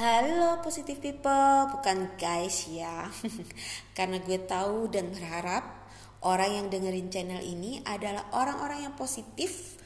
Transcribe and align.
Halo 0.00 0.64
positive 0.64 0.96
people, 0.96 1.76
bukan 1.76 2.16
guys 2.16 2.64
ya. 2.72 3.12
Karena 4.00 4.16
gue 4.16 4.40
tahu 4.48 4.88
dan 4.88 5.12
berharap 5.12 5.60
orang 6.24 6.56
yang 6.56 6.66
dengerin 6.72 7.12
channel 7.12 7.44
ini 7.44 7.84
adalah 7.84 8.24
orang-orang 8.32 8.88
yang 8.88 8.94
positif, 8.96 9.76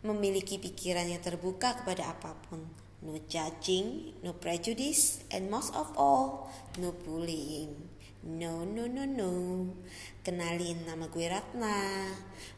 memiliki 0.00 0.56
pikiran 0.56 1.04
yang 1.12 1.20
terbuka 1.20 1.84
kepada 1.84 2.16
apa 2.16 2.32
pun. 2.48 2.64
No 3.04 3.20
judging, 3.28 4.16
no 4.24 4.40
prejudice, 4.40 5.20
and 5.28 5.52
most 5.52 5.76
of 5.76 5.92
all, 6.00 6.48
no 6.80 6.96
bullying. 7.04 7.76
No, 8.24 8.64
no, 8.64 8.88
no, 8.88 9.04
no. 9.04 9.32
Kenalin 10.24 10.88
nama 10.88 11.12
gue 11.12 11.28
Ratna. 11.28 12.08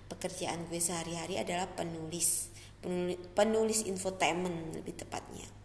Pekerjaan 0.06 0.70
gue 0.70 0.78
sehari-hari 0.78 1.42
adalah 1.42 1.66
penulis. 1.74 2.54
Penulis, 2.78 3.18
penulis 3.34 3.82
infotainment 3.82 4.78
lebih 4.78 4.94
tepatnya 4.94 5.58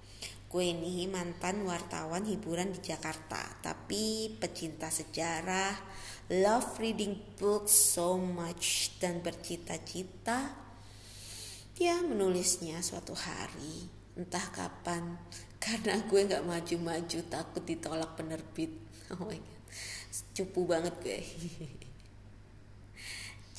Gue 0.46 0.72
ini 0.72 1.10
mantan 1.10 1.66
wartawan 1.66 2.24
hiburan 2.24 2.70
di 2.70 2.80
Jakarta, 2.80 3.42
tapi 3.60 4.30
pecinta 4.38 4.88
sejarah, 4.88 5.74
love 6.30 6.78
reading 6.78 7.18
books 7.36 7.98
so 7.98 8.16
much 8.16 8.94
dan 9.02 9.26
bercita-cita 9.26 10.54
ya 11.76 12.00
menulisnya 12.00 12.80
suatu 12.80 13.12
hari, 13.12 13.92
entah 14.16 14.48
kapan, 14.54 15.20
karena 15.64 16.00
gue 16.08 16.22
nggak 16.24 16.48
maju-maju 16.48 17.20
takut 17.28 17.64
ditolak 17.66 18.16
penerbit. 18.16 18.72
Oh 19.06 19.30
my 19.30 19.38
god, 19.38 19.62
cupu 20.34 20.66
banget 20.66 20.98
gue. 21.06 21.22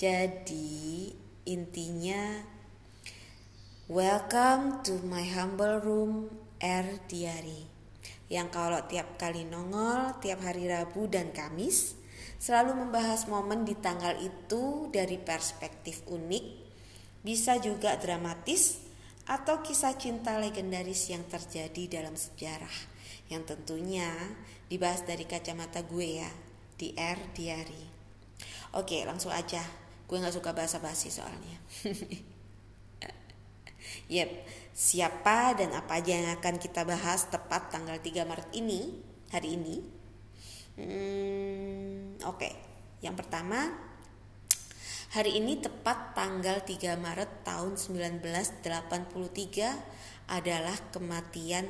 Jadi 0.03 1.15
intinya 1.47 2.43
Welcome 3.87 4.83
to 4.83 4.99
my 5.07 5.23
humble 5.23 5.79
room 5.79 6.35
R 6.61 7.05
Diary 7.09 7.77
yang 8.27 8.51
kalau 8.51 8.83
tiap 8.91 9.15
kali 9.21 9.47
nongol 9.47 10.19
tiap 10.19 10.43
hari 10.43 10.67
Rabu 10.67 11.07
dan 11.07 11.31
Kamis 11.31 11.95
selalu 12.37 12.77
membahas 12.87 13.31
momen 13.31 13.65
di 13.65 13.79
tanggal 13.79 14.19
itu 14.21 14.93
dari 14.93 15.17
perspektif 15.17 16.05
unik, 16.05 16.45
bisa 17.25 17.57
juga 17.63 17.97
dramatis 17.97 18.83
atau 19.27 19.65
kisah 19.65 19.99
cinta 19.99 20.39
legendaris 20.39 21.11
yang 21.11 21.27
terjadi 21.27 22.03
dalam 22.03 22.15
sejarah 22.15 22.95
yang 23.27 23.43
tentunya 23.43 24.07
dibahas 24.71 25.03
dari 25.03 25.27
kacamata 25.27 25.83
gue 25.83 26.23
ya 26.23 26.31
di 26.79 26.95
R 26.95 27.19
Diary. 27.35 27.85
Oke 28.77 29.03
langsung 29.03 29.35
aja, 29.35 29.63
gue 30.07 30.17
gak 30.19 30.35
suka 30.35 30.55
bahasa 30.55 30.79
basi 30.83 31.11
soalnya. 31.11 31.59
Yep, 34.07 34.31
siapa 34.77 35.57
dan 35.57 35.73
apa 35.73 35.97
aja 35.97 36.21
yang 36.21 36.37
akan 36.37 36.61
kita 36.61 36.85
bahas 36.85 37.33
tepat 37.33 37.73
tanggal 37.73 37.97
3 37.97 38.29
Maret 38.29 38.53
ini, 38.53 39.01
hari 39.33 39.57
ini? 39.57 39.81
Hmm, 40.77 42.21
Oke, 42.29 42.45
okay. 42.45 42.53
yang 43.01 43.17
pertama, 43.17 43.73
hari 45.17 45.41
ini 45.41 45.57
tepat 45.65 46.13
tanggal 46.13 46.61
3 46.61 46.93
Maret 47.01 47.41
tahun 47.41 47.81
1983 47.81 48.61
adalah 50.29 50.77
kematian 50.93 51.65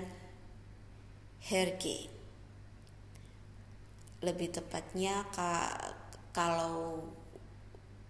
Herge. 1.46 2.10
Lebih 4.18 4.50
tepatnya 4.50 5.22
kalau 6.34 7.06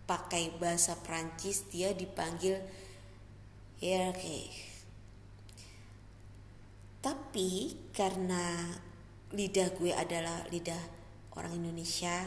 pakai 0.09 0.57
bahasa 0.57 0.97
Prancis 0.97 1.69
dia 1.69 1.93
dipanggil 1.93 2.57
okay. 3.77 4.76
Tapi 7.07 7.71
karena 7.95 8.67
lidah 9.31 9.71
gue 9.79 9.95
adalah 9.95 10.43
lidah 10.51 10.83
orang 11.39 11.55
Indonesia 11.55 12.27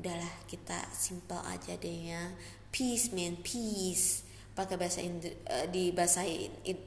udahlah 0.00 0.48
kita 0.48 0.80
simple 0.96 1.36
aja 1.44 1.76
deh 1.76 1.98
ya. 2.08 2.32
Peace 2.72 3.12
man 3.12 3.36
peace. 3.44 4.24
Pakai 4.56 4.80
bahasa 4.80 5.04
Indo, 5.04 5.28
uh, 5.28 5.66
di 5.68 5.92
bahasa 5.92 6.24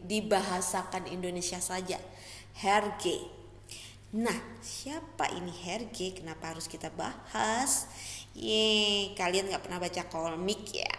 dibahasakan 0.10 1.14
Indonesia 1.14 1.62
saja. 1.62 2.02
Herge. 2.58 3.22
Nah 4.18 4.58
siapa 4.66 5.30
ini 5.38 5.54
herge? 5.54 6.18
Kenapa 6.18 6.58
harus 6.58 6.66
kita 6.66 6.90
bahas? 6.90 7.86
Ye 8.34 9.14
kalian 9.14 9.54
nggak 9.54 9.62
pernah 9.62 9.78
baca 9.78 10.04
komik 10.10 10.74
ya 10.74 10.97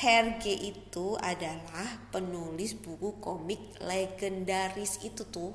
Herge 0.00 0.56
itu 0.56 1.12
adalah 1.20 2.00
penulis 2.08 2.72
buku 2.72 3.20
komik 3.20 3.60
legendaris 3.84 4.96
itu 5.04 5.28
tuh 5.28 5.52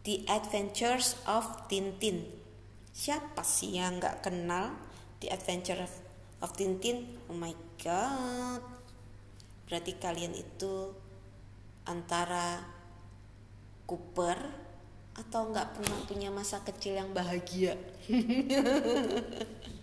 The 0.00 0.24
Adventures 0.32 1.20
of 1.28 1.68
Tintin. 1.68 2.24
Siapa 2.88 3.44
sih 3.44 3.76
yang 3.76 4.00
nggak 4.00 4.24
kenal 4.24 4.72
The 5.20 5.28
Adventures 5.36 5.92
of 6.40 6.56
Tintin? 6.56 7.04
Oh 7.28 7.36
my 7.36 7.52
god. 7.76 8.64
Berarti 9.68 9.92
kalian 10.00 10.32
itu 10.32 10.96
antara 11.84 12.64
Cooper 13.84 14.40
atau 15.20 15.52
nggak 15.52 15.76
pernah 15.76 16.00
punya 16.08 16.32
masa 16.32 16.64
kecil 16.64 16.96
yang 16.96 17.12
bahagia. 17.12 17.76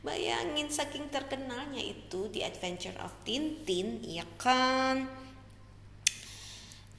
Bayangin 0.00 0.72
saking 0.72 1.12
terkenalnya 1.12 1.84
itu 1.84 2.32
The 2.32 2.48
Adventure 2.48 2.96
of 3.04 3.12
Tintin, 3.20 4.00
ya 4.00 4.24
kan? 4.40 5.04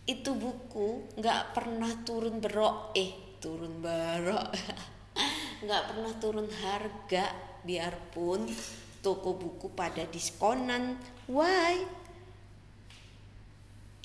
Itu 0.05 0.37
buku 0.37 1.17
nggak 1.17 1.57
pernah 1.57 1.89
turun 2.05 2.37
berok, 2.37 2.93
eh 2.93 3.41
turun 3.41 3.81
berok, 3.81 4.53
nggak 5.65 5.83
pernah 5.89 6.13
turun 6.21 6.45
harga 6.45 7.33
biarpun 7.65 8.45
toko 9.01 9.33
buku 9.33 9.73
pada 9.73 10.05
diskonan. 10.05 10.93
Why? 11.25 11.81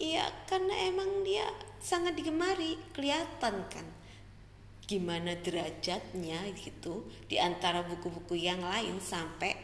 Iya 0.01 0.25
karena 0.49 0.73
emang 0.89 1.21
dia 1.21 1.45
sangat 1.85 2.17
digemari, 2.17 2.81
kelihatan 2.97 3.61
kan 3.69 3.96
gimana 4.87 5.35
derajatnya 5.43 6.47
gitu 6.55 7.03
di 7.27 7.43
antara 7.43 7.83
buku-buku 7.83 8.39
yang 8.39 8.63
lain 8.63 9.03
sampai 9.03 9.59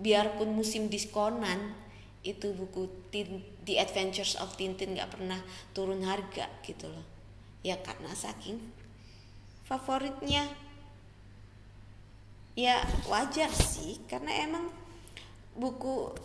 biarpun 0.00 0.56
musim 0.56 0.88
diskonan 0.88 1.76
itu 2.24 2.56
buku 2.56 2.88
Tin, 3.12 3.44
The 3.68 3.84
Adventures 3.84 4.40
of 4.40 4.56
Tintin 4.56 4.96
nggak 4.96 5.12
pernah 5.12 5.38
turun 5.76 6.00
harga 6.08 6.48
gitu 6.64 6.88
loh. 6.88 7.04
Ya 7.60 7.76
karena 7.84 8.16
saking 8.16 8.58
favoritnya. 9.68 10.48
Ya 12.56 12.80
wajar 13.10 13.52
sih 13.52 14.00
karena 14.08 14.32
emang 14.48 14.72
buku 15.52 16.16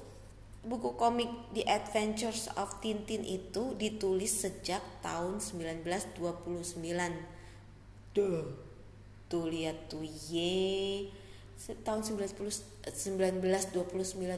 buku 0.63 0.95
komik 0.95 1.27
The 1.51 1.67
Adventures 1.67 2.47
of 2.55 2.79
Tintin 2.79 3.27
itu 3.27 3.75
ditulis 3.75 4.39
sejak 4.39 4.81
tahun 5.03 5.43
1929 5.43 6.15
Duh. 8.19 8.43
Tuh 9.31 9.47
lihat 9.47 9.87
tuh 9.87 10.03
ye. 10.03 11.07
Tahun 11.59 12.01
1929 12.03 12.83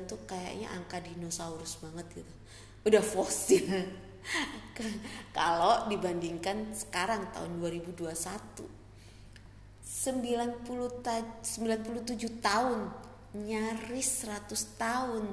tuh 0.05 0.19
kayaknya 0.29 0.67
angka 0.69 1.01
dinosaurus 1.01 1.81
banget 1.81 2.21
gitu. 2.21 2.33
Udah 2.85 3.01
fosil. 3.01 3.65
Kalau 5.37 5.89
dibandingkan 5.89 6.77
sekarang 6.77 7.25
tahun 7.33 7.57
2021 7.57 8.81
90 9.81 11.05
ta 11.05 11.21
97 11.45 12.41
tahun 12.41 12.79
nyaris 13.37 14.09
100 14.25 14.81
tahun 14.81 15.25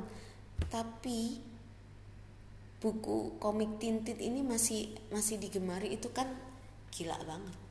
tapi 0.69 1.41
buku 2.79 3.41
komik 3.43 3.81
Tintin 3.81 4.19
ini 4.21 4.45
masih 4.45 4.93
masih 5.11 5.41
digemari 5.41 5.97
itu 5.97 6.13
kan 6.13 6.29
gila 6.93 7.17
banget 7.25 7.68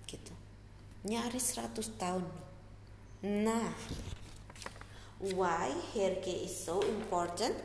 nyaris 1.07 1.55
100 1.55 1.95
tahun. 1.95 2.27
Nah, 3.23 3.71
why 5.23 5.71
Herge 5.95 6.35
is 6.43 6.51
so 6.51 6.83
important? 6.83 7.55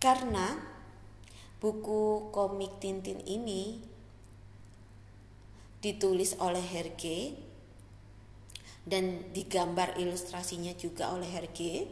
Karena 0.00 0.56
buku 1.60 2.32
komik 2.32 2.80
Tintin 2.80 3.20
ini 3.28 3.84
ditulis 5.84 6.32
oleh 6.40 6.64
Herge 6.64 7.36
dan 8.88 9.32
digambar 9.36 10.00
ilustrasinya 10.00 10.72
juga 10.76 11.12
oleh 11.12 11.28
Herge 11.28 11.88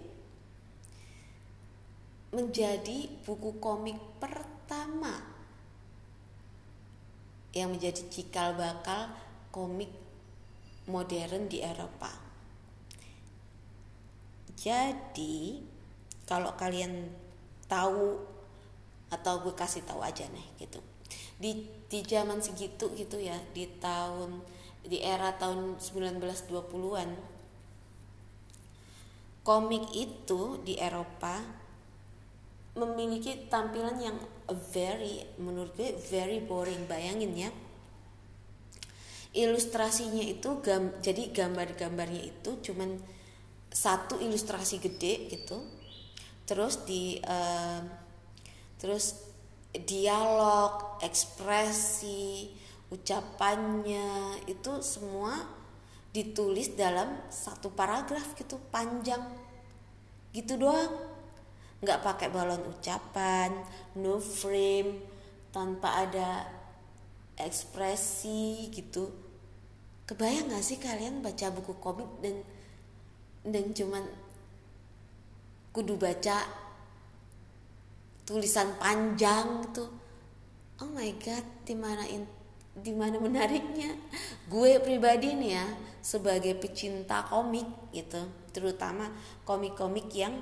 menjadi 2.33 3.13
buku 3.29 3.61
komik 3.61 4.01
pertama 4.17 5.21
yang 7.53 7.77
menjadi 7.77 8.09
cikal 8.09 8.57
bakal 8.57 9.13
komik 9.53 9.93
modern 10.89 11.47
di 11.47 11.63
Eropa. 11.63 12.11
Jadi, 14.57 15.61
kalau 16.27 16.57
kalian 16.57 17.13
tahu 17.69 18.19
atau 19.13 19.45
gue 19.45 19.53
kasih 19.53 19.85
tahu 19.85 20.01
aja 20.01 20.25
nih 20.33 20.47
gitu. 20.65 20.81
di 21.37 21.69
di 21.91 22.01
zaman 22.07 22.39
segitu 22.41 22.89
gitu 22.95 23.19
ya 23.19 23.35
di 23.53 23.67
tahun 23.83 24.41
di 24.87 25.03
era 25.03 25.35
tahun 25.37 25.77
1920-an 25.77 27.11
komik 29.43 29.91
itu 29.93 30.63
di 30.63 30.79
Eropa 30.79 31.43
memiliki 32.79 33.51
tampilan 33.53 33.99
yang 34.01 34.17
very 34.73 35.27
menurut 35.37 35.75
gue 35.77 35.93
very 36.09 36.41
boring 36.41 36.89
bayangin 36.89 37.35
ya 37.37 37.51
ilustrasinya 39.33 40.21
itu 40.21 40.61
gam, 40.61 40.93
jadi 41.01 41.33
gambar-gambarnya 41.33 42.21
itu 42.21 42.61
cuman 42.61 43.01
satu 43.73 44.21
ilustrasi 44.21 44.77
gede 44.77 45.33
gitu. 45.33 45.57
Terus 46.45 46.85
di 46.85 47.17
uh, 47.25 47.81
terus 48.77 49.25
dialog 49.73 51.01
ekspresi 51.01 52.53
ucapannya 52.93 54.37
itu 54.45 54.85
semua 54.85 55.33
ditulis 56.13 56.77
dalam 56.77 57.09
satu 57.33 57.73
paragraf 57.73 58.37
gitu 58.37 58.61
panjang. 58.69 59.25
Gitu 60.37 60.61
doang. 60.61 60.93
Nggak 61.81 62.05
pakai 62.05 62.29
balon 62.29 62.69
ucapan 62.69 63.57
no 63.97 64.21
frame 64.21 65.09
tanpa 65.49 66.05
ada 66.05 66.45
ekspresi 67.41 68.69
gitu 68.69 69.22
kebayang 70.09 70.51
gak 70.51 70.65
sih 70.65 70.79
kalian 70.79 71.23
baca 71.23 71.51
buku 71.55 71.75
komik 71.79 72.09
dan 72.21 72.43
dan 73.43 73.71
cuman 73.75 74.05
kudu 75.73 75.97
baca 75.99 76.47
tulisan 78.23 78.77
panjang 78.79 79.67
gitu 79.67 79.89
oh 80.83 80.91
my 80.91 81.11
god 81.23 81.45
di 81.67 81.75
mana 81.75 82.07
in 82.07 82.27
di 82.73 82.93
mana 82.97 83.21
menariknya? 83.21 83.93
Gue 84.49 84.81
pribadi 84.81 85.37
nih 85.37 85.53
ya 85.61 85.67
sebagai 86.01 86.57
pecinta 86.57 87.21
komik 87.29 87.69
gitu 87.93 88.25
terutama 88.51 89.13
komik-komik 89.45 90.09
yang 90.17 90.41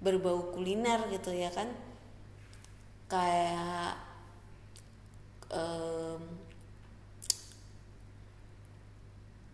berbau 0.00 0.56
kuliner 0.56 1.04
gitu 1.12 1.36
ya 1.36 1.52
kan? 1.52 1.68
Kayak 3.06 4.00
um, 5.52 6.20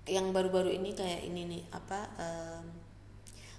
yang 0.06 0.34
baru-baru 0.34 0.74
ini 0.74 0.94
kayak 0.98 1.22
ini 1.26 1.42
nih 1.46 1.62
apa 1.70 2.00
um, 2.18 2.66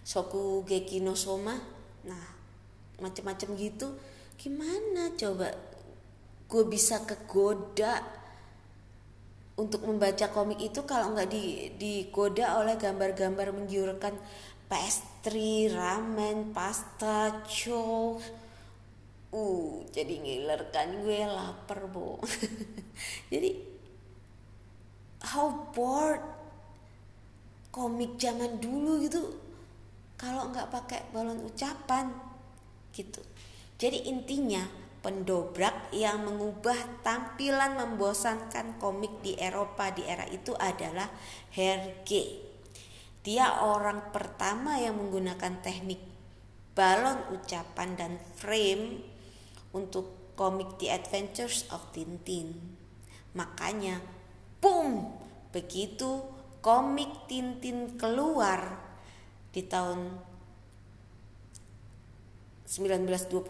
Soku 0.03 0.67
Geki 0.67 0.99
no 0.99 1.15
Soma 1.15 1.55
nah 2.03 2.25
macam-macam 2.99 3.55
gitu 3.55 3.95
gimana 4.35 5.15
coba 5.15 5.55
gue 6.51 6.63
bisa 6.67 7.01
kegoda 7.07 8.03
untuk 9.53 9.85
membaca 9.85 10.33
komik 10.33 10.59
itu 10.59 10.81
kalau 10.83 11.13
nggak 11.13 11.29
di 11.29 11.73
digoda 11.77 12.57
oleh 12.57 12.73
gambar-gambar 12.75 13.53
menggiurkan 13.53 14.17
pastry, 14.65 15.69
ramen, 15.69 16.49
pasta, 16.49 17.45
chow. 17.45 18.17
Uh, 19.33 19.85
jadi 19.93 20.17
ngiler 20.17 20.69
kan 20.73 20.89
gue 21.05 21.25
lapar, 21.25 21.89
Bu. 21.89 22.17
jadi 23.33 23.72
how 25.23 25.71
bored 25.71 26.21
komik 27.73 28.19
zaman 28.21 28.59
dulu 28.61 29.01
gitu 29.01 29.33
kalau 30.19 30.51
nggak 30.53 30.69
pakai 30.69 31.01
balon 31.09 31.41
ucapan 31.43 32.13
gitu. 32.93 33.19
Jadi 33.81 34.07
intinya 34.07 34.61
pendobrak 35.03 35.91
yang 35.91 36.23
mengubah 36.23 37.03
tampilan 37.03 37.75
membosankan 37.75 38.79
komik 38.79 39.19
di 39.19 39.35
Eropa 39.35 39.91
di 39.91 40.07
era 40.07 40.23
itu 40.31 40.55
adalah 40.55 41.11
Hergé. 41.51 42.39
Dia 43.23 43.63
orang 43.63 44.15
pertama 44.15 44.79
yang 44.79 44.95
menggunakan 44.95 45.59
teknik 45.59 45.99
balon 46.71 47.19
ucapan 47.35 47.99
dan 47.99 48.13
frame 48.39 49.03
untuk 49.75 50.35
komik 50.39 50.77
The 50.79 50.93
Adventures 50.93 51.69
of 51.69 51.93
Tintin. 51.93 52.57
Makanya, 53.37 54.01
boom, 54.63 55.11
begitu 55.51 56.23
komik 56.63 57.27
Tintin 57.27 57.99
keluar 57.99 58.79
di 59.51 59.67
tahun 59.67 60.15
1929 62.63 63.43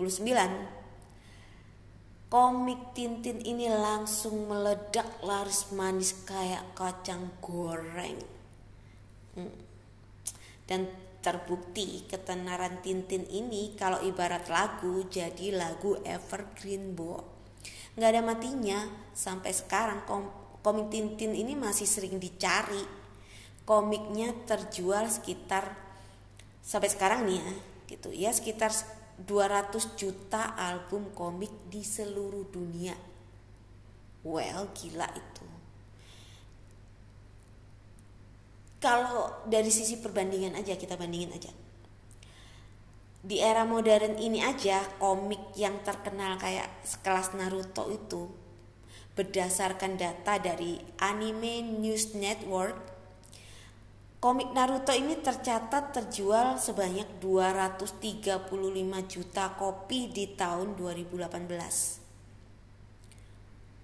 komik 2.34 2.98
Tintin 2.98 3.46
ini 3.46 3.70
langsung 3.70 4.50
meledak 4.50 5.22
laris 5.22 5.70
manis 5.70 6.18
kayak 6.26 6.74
kacang 6.74 7.30
goreng. 7.38 8.18
Hmm. 9.38 9.54
Dan 10.66 10.90
terbukti 11.22 12.10
ketenaran 12.10 12.82
Tintin 12.82 13.30
ini 13.30 13.78
kalau 13.78 14.02
ibarat 14.02 14.50
lagu 14.50 15.06
jadi 15.06 15.54
lagu 15.54 16.02
evergreen 16.02 16.98
bo. 16.98 17.22
Nggak 17.94 18.10
ada 18.10 18.22
matinya 18.26 18.80
sampai 19.14 19.54
sekarang 19.54 20.02
kom 20.10 20.43
komik 20.64 20.90
Tintin 20.90 21.36
ini 21.36 21.54
masih 21.54 21.86
sering 21.86 22.18
dicari. 22.18 22.82
Komiknya 23.64 24.32
terjual 24.44 25.08
sekitar 25.08 25.72
sampai 26.64 26.92
sekarang 26.92 27.28
nih 27.28 27.40
ya 27.40 27.54
gitu 27.88 28.10
ya 28.12 28.32
sekitar 28.32 28.72
200 29.22 30.00
juta 30.00 30.58
album 30.58 31.14
komik 31.14 31.52
di 31.70 31.86
seluruh 31.86 32.50
dunia. 32.50 32.98
Well, 34.24 34.72
gila 34.72 35.08
itu. 35.14 35.46
Kalau 38.80 39.48
dari 39.48 39.72
sisi 39.72 40.00
perbandingan 40.00 40.60
aja 40.60 40.76
kita 40.76 41.00
bandingin 41.00 41.32
aja. 41.32 41.52
Di 43.24 43.40
era 43.40 43.64
modern 43.64 44.20
ini 44.20 44.44
aja 44.44 44.84
komik 45.00 45.56
yang 45.56 45.80
terkenal 45.88 46.36
kayak 46.36 46.68
sekelas 46.84 47.32
Naruto 47.40 47.88
itu 47.88 48.43
berdasarkan 49.14 49.98
data 49.98 50.42
dari 50.42 50.82
Anime 50.98 51.62
News 51.62 52.18
Network 52.18 52.94
Komik 54.24 54.56
Naruto 54.56 54.96
ini 54.96 55.20
tercatat 55.20 55.92
terjual 55.92 56.56
sebanyak 56.56 57.20
235 57.20 58.48
juta 59.12 59.52
kopi 59.60 60.08
di 60.08 60.32
tahun 60.32 60.80
2018. 60.80 61.28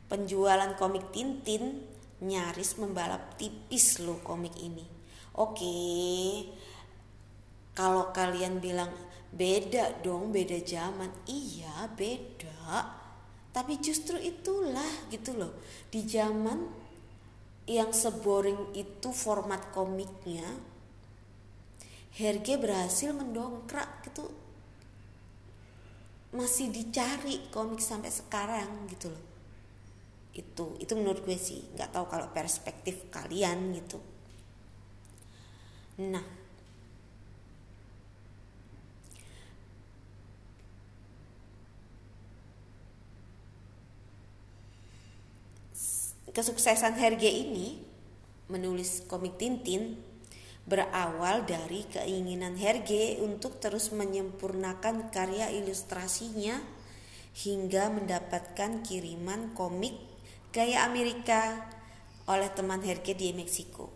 Penjualan 0.08 0.80
komik 0.80 1.12
Tintin 1.12 1.84
nyaris 2.24 2.80
membalap 2.80 3.36
tipis 3.36 4.00
loh 4.00 4.24
komik 4.24 4.56
ini. 4.64 4.88
Oke, 5.36 5.76
kalau 7.76 8.16
kalian 8.16 8.64
bilang 8.64 8.95
beda 9.36 10.00
dong, 10.00 10.31
beda 10.31 10.56
zaman. 10.64 11.12
Iya, 11.28 11.92
beda. 12.00 12.99
Tapi 13.59 13.75
justru 13.83 14.16
itulah 14.16 14.87
gitu 15.11 15.35
loh. 15.35 15.51
Di 15.92 16.07
zaman 16.07 16.63
yang 17.68 17.92
seboring 17.92 18.71
itu 18.71 19.11
format 19.11 19.75
komiknya 19.75 20.47
Herge 22.16 22.56
berhasil 22.56 23.11
mendongkrak 23.11 24.07
gitu. 24.07 24.31
Masih 26.31 26.71
dicari 26.71 27.51
komik 27.51 27.83
sampai 27.83 28.07
sekarang 28.07 28.87
gitu 28.87 29.11
loh. 29.11 29.25
Itu 30.31 30.80
itu 30.80 30.95
menurut 30.95 31.28
gue 31.28 31.35
sih. 31.35 31.59
Nggak 31.75 31.99
tahu 31.99 32.07
kalau 32.07 32.31
perspektif 32.31 33.11
kalian 33.11 33.75
gitu. 33.75 33.99
Nah 35.99 36.39
Kesuksesan 46.40 46.96
Herge 46.96 47.28
ini 47.28 47.84
menulis 48.48 49.04
komik 49.12 49.36
Tintin 49.36 50.00
berawal 50.64 51.44
dari 51.44 51.84
keinginan 51.84 52.56
Herge 52.56 53.19
untuk 53.19 53.60
terus 53.60 53.92
menyempurnakan 53.92 55.12
karya 55.12 55.52
ilustrasinya 55.52 56.56
hingga 57.44 57.92
mendapatkan 57.92 58.88
kiriman 58.88 59.52
komik 59.52 60.00
gaya 60.56 60.88
Amerika 60.88 61.60
oleh 62.31 62.48
teman 62.56 62.88
Herge 62.88 63.19
di 63.19 63.36
Meksiko. 63.36 63.92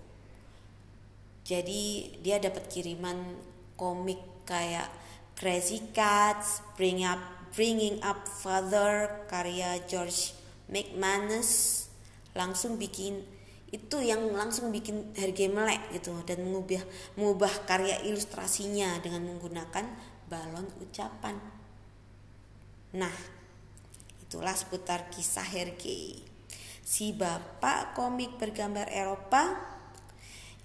Jadi 1.48 2.12
dia 2.20 2.44
dapat 2.44 2.68
kiriman 2.68 3.40
komik 3.80 4.20
kayak 4.44 4.92
Crazy 5.40 5.96
Cats, 5.96 6.60
Bring 6.76 7.08
Up 7.08 7.24
Bringing 7.56 8.04
Up 8.04 8.28
Father 8.28 9.24
karya 9.32 9.80
George 9.88 10.36
McManus 10.68 11.83
langsung 12.34 12.82
bikin 12.82 13.22
itu 13.74 13.98
yang 14.06 14.30
langsung 14.38 14.70
bikin 14.70 15.18
harga 15.18 15.50
melek 15.50 15.82
gitu 15.98 16.14
dan 16.30 16.46
mengubah 16.46 16.86
mengubah 17.18 17.54
karya 17.66 18.06
ilustrasinya 18.06 19.02
dengan 19.02 19.26
menggunakan 19.26 19.86
balon 20.30 20.70
ucapan. 20.78 21.42
Nah, 22.94 23.18
itu 24.22 24.34
Itulah 24.34 24.58
seputar 24.58 25.14
kisah 25.14 25.46
Hergé. 25.46 26.18
Si 26.82 27.14
bapak 27.14 27.94
komik 27.94 28.42
bergambar 28.42 28.90
Eropa 28.90 29.54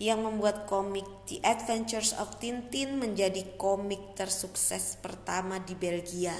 yang 0.00 0.24
membuat 0.24 0.64
komik 0.64 1.04
The 1.28 1.44
Adventures 1.44 2.16
of 2.16 2.40
Tintin 2.40 2.96
menjadi 2.96 3.44
komik 3.60 4.16
tersukses 4.16 4.96
pertama 4.96 5.60
di 5.60 5.76
Belgia 5.76 6.32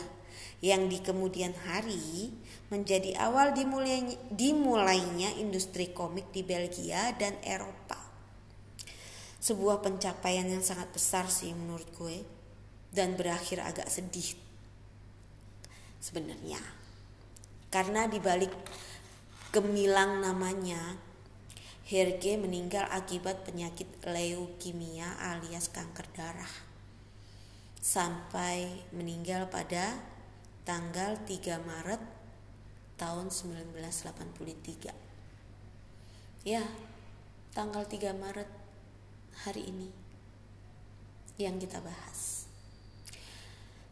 yang 0.64 0.88
di 0.88 1.04
kemudian 1.04 1.52
hari 1.68 2.32
menjadi 2.68 3.16
awal 3.16 3.56
dimulainya, 3.56 5.30
industri 5.40 5.88
komik 5.92 6.28
di 6.36 6.44
Belgia 6.44 7.16
dan 7.16 7.40
Eropa. 7.40 7.96
Sebuah 9.40 9.80
pencapaian 9.80 10.44
yang 10.44 10.60
sangat 10.60 10.92
besar 10.92 11.32
sih 11.32 11.56
menurut 11.56 11.88
gue 11.96 12.20
dan 12.92 13.16
berakhir 13.16 13.64
agak 13.64 13.88
sedih 13.88 14.36
sebenarnya. 15.96 16.60
Karena 17.72 18.04
dibalik 18.04 18.52
gemilang 19.48 20.20
namanya, 20.20 21.00
Herge 21.88 22.36
meninggal 22.36 22.84
akibat 22.92 23.48
penyakit 23.48 23.88
leukemia 24.04 25.16
alias 25.32 25.72
kanker 25.72 26.04
darah. 26.12 26.54
Sampai 27.80 28.84
meninggal 28.92 29.48
pada 29.48 29.96
tanggal 30.68 31.16
3 31.24 31.56
Maret 31.64 32.17
tahun 32.98 33.30
1983. 33.30 34.90
Ya, 36.42 36.66
tanggal 37.54 37.86
3 37.86 38.12
Maret 38.12 38.50
hari 39.46 39.70
ini 39.70 39.88
yang 41.38 41.62
kita 41.62 41.78
bahas. 41.78 42.50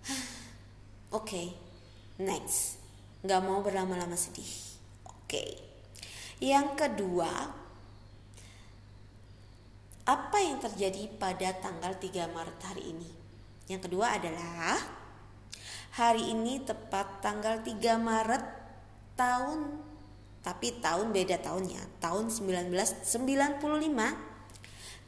Oke, 1.14 1.30
okay, 1.30 1.46
next. 2.18 2.82
Gak 3.22 3.42
mau 3.46 3.62
berlama-lama 3.62 4.18
sedih. 4.18 4.74
Oke. 5.06 5.30
Okay. 5.30 5.50
Yang 6.42 6.68
kedua, 6.76 7.32
apa 10.06 10.38
yang 10.42 10.60
terjadi 10.60 11.08
pada 11.16 11.54
tanggal 11.62 11.96
3 11.96 12.28
Maret 12.28 12.60
hari 12.66 12.92
ini? 12.92 13.10
Yang 13.66 13.90
kedua 13.90 14.14
adalah 14.14 14.78
Hari 15.96 16.28
ini 16.28 16.60
tepat 16.60 17.24
tanggal 17.24 17.64
3 17.64 17.96
Maret 17.96 18.44
tahun 19.16 19.86
tapi 20.46 20.78
tahun 20.78 21.10
beda 21.10 21.42
tahunnya, 21.42 21.98
tahun 21.98 22.30
1995 22.30 23.02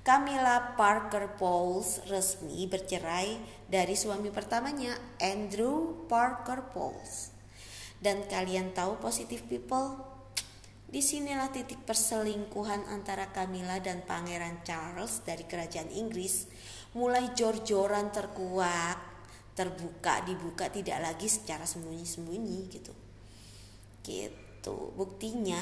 Camilla 0.03 0.75
Parker 0.75 1.39
Bowles 1.39 2.03
resmi 2.11 2.67
bercerai 2.67 3.39
dari 3.71 3.95
suami 3.95 4.35
pertamanya 4.35 4.99
Andrew 5.23 5.95
Parker 6.11 6.75
Bowles. 6.75 7.31
Dan 8.03 8.27
kalian 8.27 8.75
tahu 8.75 8.99
positive 8.99 9.47
people? 9.47 9.95
Di 10.91 11.05
sinilah 11.05 11.55
titik 11.55 11.87
perselingkuhan 11.87 12.91
antara 12.91 13.31
Camilla 13.31 13.79
dan 13.79 14.03
Pangeran 14.03 14.67
Charles 14.67 15.23
dari 15.23 15.47
kerajaan 15.47 15.95
Inggris 15.95 16.51
mulai 16.99 17.31
jor-joran 17.39 18.11
terkuak 18.11 18.97
terbuka 19.55 20.25
dibuka 20.27 20.67
tidak 20.67 20.99
lagi 20.99 21.29
secara 21.31 21.63
sembunyi-sembunyi 21.69 22.59
gitu 22.73 23.08
gitu. 24.09 24.97
Buktinya 24.97 25.61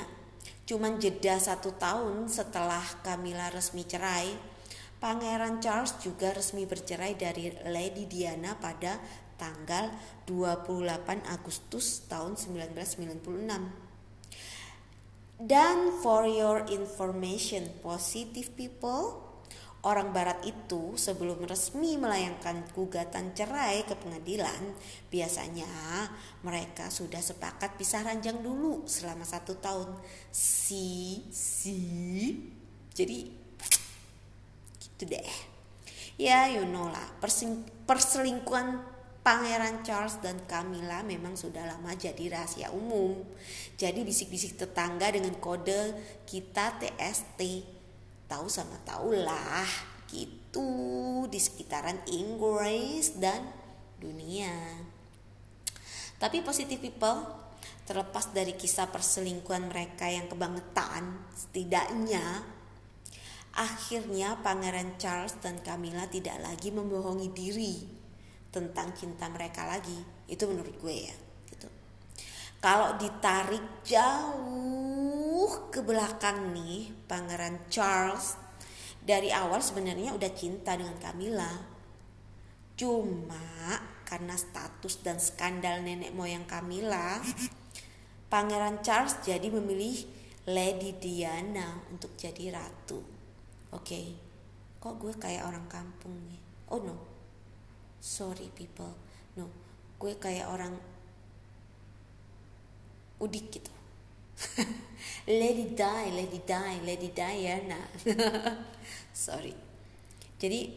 cuman 0.63 1.03
jeda 1.03 1.43
satu 1.43 1.75
tahun 1.75 2.31
setelah 2.31 2.83
Camilla 3.03 3.51
resmi 3.51 3.83
cerai 3.83 4.55
Pangeran 4.97 5.61
Charles 5.61 6.01
juga 6.01 6.33
resmi 6.33 6.65
bercerai 6.65 7.13
dari 7.21 7.53
Lady 7.69 8.09
Diana 8.09 8.57
pada 8.57 8.97
tanggal 9.37 9.93
28 10.25 11.29
Agustus 11.29 12.09
tahun 12.09 12.41
1996 12.41 13.87
dan 15.37 15.93
for 16.01 16.25
your 16.25 16.65
information 16.73 17.69
positive 17.85 18.57
people 18.57 19.26
Orang 19.87 20.11
barat 20.11 20.43
itu 20.43 20.99
sebelum 20.99 21.47
resmi 21.47 21.95
melayangkan 21.95 22.67
gugatan 22.75 23.31
cerai 23.39 23.87
ke 23.87 23.95
pengadilan, 23.95 24.75
biasanya 25.15 25.71
mereka 26.43 26.91
sudah 26.91 27.23
sepakat 27.23 27.79
pisah 27.79 28.03
ranjang 28.03 28.43
dulu 28.43 28.83
selama 28.91 29.23
satu 29.23 29.55
tahun. 29.63 29.95
Si, 30.35 31.23
si, 31.31 31.79
jadi 32.91 33.31
gitu 34.83 35.07
deh. 35.07 35.31
Ya, 36.19 36.51
you 36.51 36.67
know 36.67 36.91
lah, 36.91 37.07
perselingkuhan 37.87 38.97
Pangeran 39.27 39.87
Charles 39.87 40.23
dan 40.23 40.39
Camilla 40.47 41.03
memang 41.07 41.39
sudah 41.39 41.63
lama 41.63 41.95
jadi 41.95 42.31
rahasia 42.31 42.75
umum. 42.75 43.23
Jadi 43.79 44.07
bisik-bisik 44.07 44.55
tetangga 44.55 45.15
dengan 45.15 45.35
kode 45.39 45.95
kita 46.27 46.79
TST 46.79 47.76
tahu 48.27 48.47
sama 48.51 48.79
tahu 48.83 49.15
lah 49.15 49.67
gitu 50.11 51.27
di 51.27 51.39
sekitaran 51.39 52.03
Inggris 52.11 53.19
dan 53.19 53.43
dunia. 53.99 54.53
Tapi 56.17 56.41
positive 56.43 56.81
people 56.81 57.27
terlepas 57.87 58.35
dari 58.35 58.59
kisah 58.59 58.91
perselingkuhan 58.91 59.71
mereka 59.71 60.11
yang 60.11 60.27
kebangetan, 60.27 61.23
setidaknya 61.35 62.43
akhirnya 63.57 64.37
Pangeran 64.45 65.01
Charles 65.01 65.41
dan 65.41 65.65
Camilla 65.65 66.05
tidak 66.11 66.37
lagi 66.45 66.69
membohongi 66.69 67.33
diri 67.33 67.75
tentang 68.53 68.93
cinta 68.93 69.31
mereka 69.33 69.65
lagi. 69.65 69.97
Itu 70.29 70.51
menurut 70.51 70.77
gue 70.77 70.97
ya. 71.09 71.17
Gitu. 71.49 71.69
Kalau 72.61 73.01
ditarik 73.01 73.65
jauh 73.87 75.06
jauh 75.47 75.71
ke 75.71 75.79
belakang 75.79 76.51
nih 76.51 76.91
Pangeran 77.07 77.71
Charles 77.71 78.35
dari 78.99 79.31
awal 79.31 79.63
sebenarnya 79.63 80.11
udah 80.11 80.33
cinta 80.35 80.75
dengan 80.75 80.99
Camilla. 80.99 81.55
Cuma 82.75 83.79
karena 84.03 84.35
status 84.35 85.07
dan 85.07 85.23
skandal 85.23 85.87
nenek 85.87 86.11
moyang 86.11 86.43
Camilla, 86.51 87.23
Pangeran 88.33 88.83
Charles 88.83 89.23
jadi 89.23 89.47
memilih 89.47 90.03
Lady 90.51 90.99
Diana 90.99 91.79
untuk 91.95 92.19
jadi 92.19 92.51
ratu. 92.51 92.99
Oke, 93.71 93.87
okay. 93.87 94.07
kok 94.83 94.99
gue 94.99 95.15
kayak 95.15 95.47
orang 95.47 95.71
kampung 95.71 96.27
nih? 96.27 96.43
Oh 96.75 96.83
no, 96.83 96.99
sorry 98.03 98.51
people, 98.51 98.99
no, 99.39 99.47
gue 100.03 100.19
kayak 100.19 100.51
orang 100.51 100.75
udik 103.23 103.47
gitu. 103.55 103.76
lady 105.41 105.73
die, 105.73 106.13
lady 106.13 106.41
die, 106.45 106.79
lady 106.85 107.11
Diana. 107.11 107.81
Sorry. 109.13 109.57
Jadi 110.37 110.77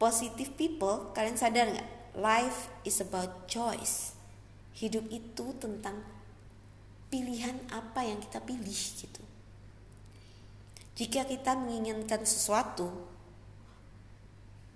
positive 0.00 0.56
people, 0.56 1.12
kalian 1.12 1.36
sadar 1.36 1.68
nggak? 1.68 1.90
Life 2.16 2.72
is 2.82 2.98
about 3.04 3.46
choice. 3.46 4.16
Hidup 4.74 5.06
itu 5.12 5.52
tentang 5.60 6.00
pilihan 7.12 7.58
apa 7.68 8.06
yang 8.06 8.18
kita 8.22 8.40
pilih 8.40 8.80
gitu. 8.96 9.22
Jika 10.96 11.24
kita 11.28 11.56
menginginkan 11.56 12.24
sesuatu, 12.24 12.88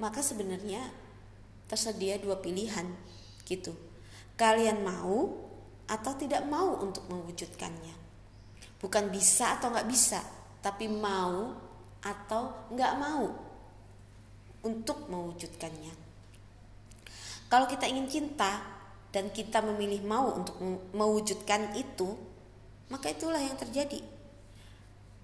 maka 0.00 0.20
sebenarnya 0.20 0.92
tersedia 1.68 2.20
dua 2.20 2.40
pilihan 2.40 2.88
gitu. 3.46 3.72
Kalian 4.34 4.82
mau 4.82 5.43
atau 5.88 6.12
tidak 6.16 6.44
mau 6.48 6.80
untuk 6.80 7.04
mewujudkannya. 7.08 7.94
Bukan 8.80 9.08
bisa 9.12 9.56
atau 9.56 9.72
nggak 9.72 9.88
bisa, 9.88 10.20
tapi 10.60 10.88
mau 10.88 11.56
atau 12.04 12.68
nggak 12.72 12.94
mau 13.00 13.26
untuk 14.64 15.08
mewujudkannya. 15.08 15.92
Kalau 17.48 17.68
kita 17.68 17.88
ingin 17.88 18.08
cinta 18.08 18.60
dan 19.12 19.30
kita 19.30 19.60
memilih 19.62 20.02
mau 20.04 20.34
untuk 20.34 20.56
mewujudkan 20.96 21.76
itu, 21.76 22.16
maka 22.88 23.12
itulah 23.12 23.40
yang 23.40 23.54
terjadi. 23.54 24.00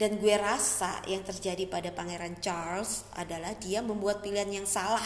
Dan 0.01 0.17
gue 0.17 0.33
rasa 0.33 1.05
yang 1.05 1.21
terjadi 1.21 1.69
pada 1.69 1.93
Pangeran 1.93 2.41
Charles 2.41 3.05
adalah 3.13 3.53
dia 3.61 3.85
membuat 3.85 4.25
pilihan 4.25 4.49
yang 4.49 4.65
salah 4.65 5.05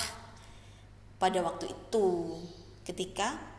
pada 1.18 1.42
waktu 1.42 1.66
itu 1.66 2.38
ketika 2.86 3.53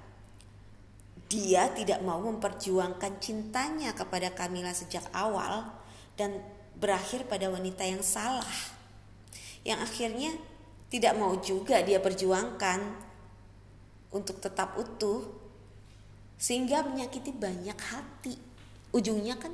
dia 1.25 1.73
tidak 1.73 2.05
mau 2.05 2.21
memperjuangkan 2.21 3.17
cintanya 3.17 3.97
kepada 3.97 4.29
Camilla 4.31 4.71
sejak 4.71 5.09
awal 5.09 5.65
dan 6.13 6.37
berakhir 6.77 7.25
pada 7.25 7.49
wanita 7.49 7.81
yang 7.81 8.05
salah. 8.05 8.53
Yang 9.65 9.79
akhirnya 9.81 10.31
tidak 10.93 11.13
mau 11.17 11.33
juga 11.41 11.81
dia 11.81 11.97
perjuangkan 11.97 12.79
untuk 14.13 14.37
tetap 14.37 14.77
utuh 14.77 15.25
sehingga 16.37 16.85
menyakiti 16.85 17.33
banyak 17.33 17.75
hati. 17.75 18.37
Ujungnya 18.93 19.35
kan 19.41 19.51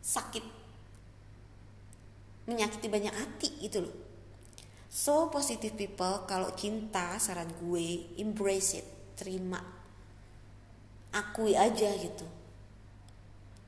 sakit. 0.00 0.42
Menyakiti 2.48 2.88
banyak 2.88 3.14
hati 3.14 3.48
gitu 3.60 3.84
loh. 3.84 3.96
So 4.88 5.28
positive 5.28 5.76
people 5.76 6.24
kalau 6.24 6.56
cinta 6.56 7.20
saran 7.20 7.52
gue 7.60 8.16
embrace 8.16 8.80
it, 8.80 8.86
terima 9.12 9.75
akui 11.12 11.54
aja 11.54 11.90
gitu. 11.98 12.26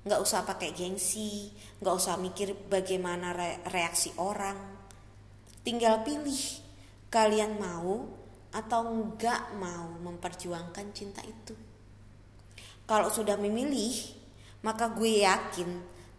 Nggak 0.08 0.20
usah 0.24 0.46
pakai 0.46 0.72
gengsi 0.72 1.52
nggak 1.78 1.94
usah 1.94 2.18
mikir 2.18 2.54
bagaimana 2.66 3.30
re 3.34 3.62
reaksi 3.70 4.10
orang. 4.18 4.56
Tinggal 5.62 6.02
pilih 6.02 6.42
kalian 7.12 7.60
mau 7.60 8.08
atau 8.50 8.80
nggak 8.88 9.54
mau 9.60 9.86
memperjuangkan 10.02 10.86
cinta 10.90 11.22
itu. 11.22 11.54
Kalau 12.88 13.12
sudah 13.12 13.36
memilih 13.36 14.16
maka 14.64 14.90
gue 14.90 15.22
yakin 15.22 15.70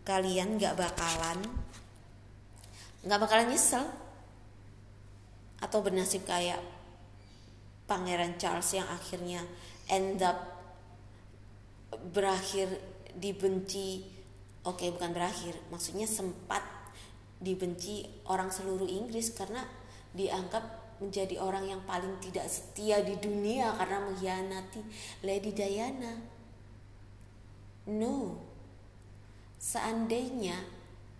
kalian 0.08 0.56
nggak 0.56 0.80
bakalan 0.80 1.40
nggak 3.04 3.20
bakalan 3.20 3.52
nyesel. 3.52 3.84
Atau 5.60 5.84
bernasib 5.84 6.24
kayak 6.24 6.64
Pangeran 7.84 8.40
Charles 8.40 8.72
yang 8.72 8.88
akhirnya 8.88 9.44
end 9.92 10.24
up 10.24 10.59
berakhir 11.92 12.70
dibenci. 13.16 14.06
Oke 14.68 14.86
okay, 14.86 14.90
bukan 14.94 15.12
berakhir. 15.16 15.56
Maksudnya 15.74 16.06
sempat 16.06 16.62
dibenci 17.40 18.04
orang 18.28 18.52
seluruh 18.52 18.88
Inggris 18.88 19.32
karena 19.32 19.64
dianggap 20.12 20.80
menjadi 21.00 21.40
orang 21.40 21.64
yang 21.64 21.82
paling 21.88 22.20
tidak 22.20 22.52
setia 22.52 23.00
di 23.00 23.16
dunia 23.16 23.72
karena 23.80 24.04
mengkhianati 24.04 24.82
Lady 25.24 25.56
Diana. 25.56 26.14
No. 27.88 28.36
Seandainya 29.60 30.56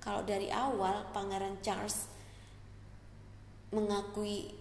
kalau 0.04 0.24
dari 0.24 0.52
awal 0.52 1.08
Pangeran 1.16 1.60
Charles 1.64 2.08
mengakui 3.72 4.52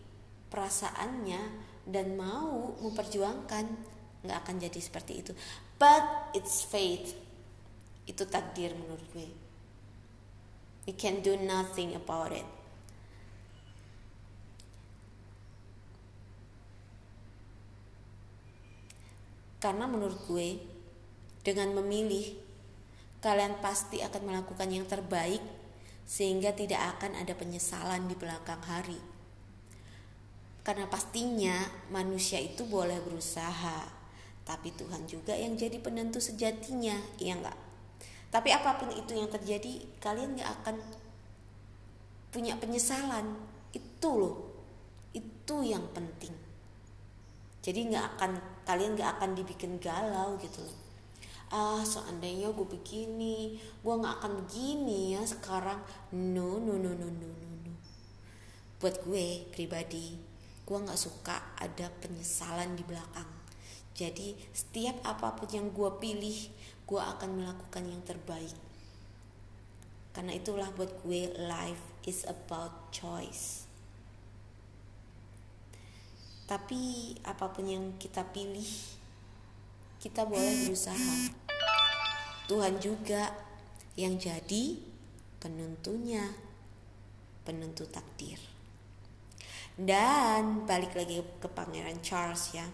perasaannya 0.49 1.43
dan 1.89 2.15
mau 2.15 2.77
memperjuangkan 2.85 3.65
nggak 4.19 4.39
akan 4.45 4.57
jadi 4.61 4.81
seperti 4.83 5.13
itu 5.25 5.33
but 5.79 6.35
it's 6.35 6.67
fate 6.67 7.15
itu 8.11 8.27
takdir 8.27 8.75
menurut 8.75 9.05
gue. 9.15 9.31
We 10.89 10.97
can 10.97 11.21
do 11.21 11.39
nothing 11.39 11.95
about 11.95 12.33
it. 12.35 12.49
Karena 19.59 19.91
menurut 19.91 20.19
gue 20.31 20.57
dengan 21.43 21.75
memilih 21.75 22.39
kalian 23.19 23.59
pasti 23.59 23.99
akan 24.01 24.23
melakukan 24.31 24.71
yang 24.71 24.87
terbaik 24.87 25.43
sehingga 26.09 26.55
tidak 26.55 26.97
akan 26.97 27.19
ada 27.19 27.35
penyesalan 27.35 28.07
di 28.09 28.17
belakang 28.17 28.63
hari. 28.65 28.97
Karena 30.65 30.89
pastinya 30.89 31.69
manusia 31.93 32.41
itu 32.41 32.65
boleh 32.65 33.03
berusaha 33.03 33.98
tapi 34.49 34.73
Tuhan 34.73 35.05
juga 35.05 35.37
yang 35.37 35.61
jadi 35.61 35.77
penentu 35.77 36.17
sejatinya 36.25 36.97
iya 37.21 37.37
enggak 37.37 37.69
tapi 38.29 38.53
apa 38.53 38.77
pun 38.77 38.93
itu 38.93 39.17
yang 39.17 39.29
terjadi 39.33 39.81
kalian 40.05 40.37
nggak 40.37 40.53
akan 40.61 40.77
punya 42.29 42.61
penyesalan. 42.61 43.41
Itu 43.73 44.11
loh. 44.21 44.37
Itu 45.17 45.65
yang 45.65 45.89
penting. 45.97 46.37
Jadi 47.65 47.89
nggak 47.89 48.07
akan 48.17 48.33
kalian 48.69 48.97
nggak 48.97 49.11
akan 49.19 49.31
dibikin 49.33 49.81
galau 49.81 50.37
gitu 50.37 50.61
loh. 50.61 50.79
Ah 51.49 51.81
seandainya 51.81 52.53
gue 52.53 52.69
begini 52.69 53.57
gue 53.81 53.95
nggak 53.97 54.15
akan 54.21 54.33
begini 54.45 55.17
ya 55.17 55.25
sekarang. 55.25 55.81
No 56.13 56.61
no 56.61 56.77
no 56.77 56.93
no 56.93 57.09
no 57.09 57.29
no 57.33 57.51
no. 57.65 57.75
Buat 58.77 59.09
gue 59.09 59.49
pribadi 59.57 60.21
gue 60.69 60.77
nggak 60.77 61.01
suka 61.01 61.57
ada 61.57 61.89
penyesalan 62.05 62.77
di 62.77 62.85
belakang 62.85 63.38
jadi 63.99 64.39
setiap 64.55 65.03
apa 65.03 65.35
pun 65.35 65.51
yang 65.51 65.75
gue 65.75 65.91
pilih, 65.99 66.39
gue 66.87 67.01
akan 67.03 67.43
melakukan 67.43 67.83
yang 67.83 67.99
terbaik. 68.07 68.55
Karena 70.15 70.39
itulah 70.39 70.71
buat 70.71 71.03
gue 71.03 71.35
life 71.35 71.83
is 72.07 72.23
about 72.31 72.95
choice. 72.95 73.67
Tapi 76.47 77.13
apa 77.27 77.51
pun 77.51 77.67
yang 77.67 77.99
kita 77.99 78.23
pilih, 78.31 78.71
kita 79.99 80.23
boleh 80.23 80.71
berusaha. 80.71 81.35
Tuhan 82.47 82.79
juga 82.79 83.35
yang 83.99 84.15
jadi 84.15 84.79
penentunya, 85.43 86.23
penentu 87.43 87.83
takdir. 87.91 88.39
Dan 89.75 90.63
balik 90.71 90.95
lagi 90.95 91.19
ke 91.43 91.51
Pangeran 91.51 91.99
Charles 91.99 92.55
ya 92.55 92.67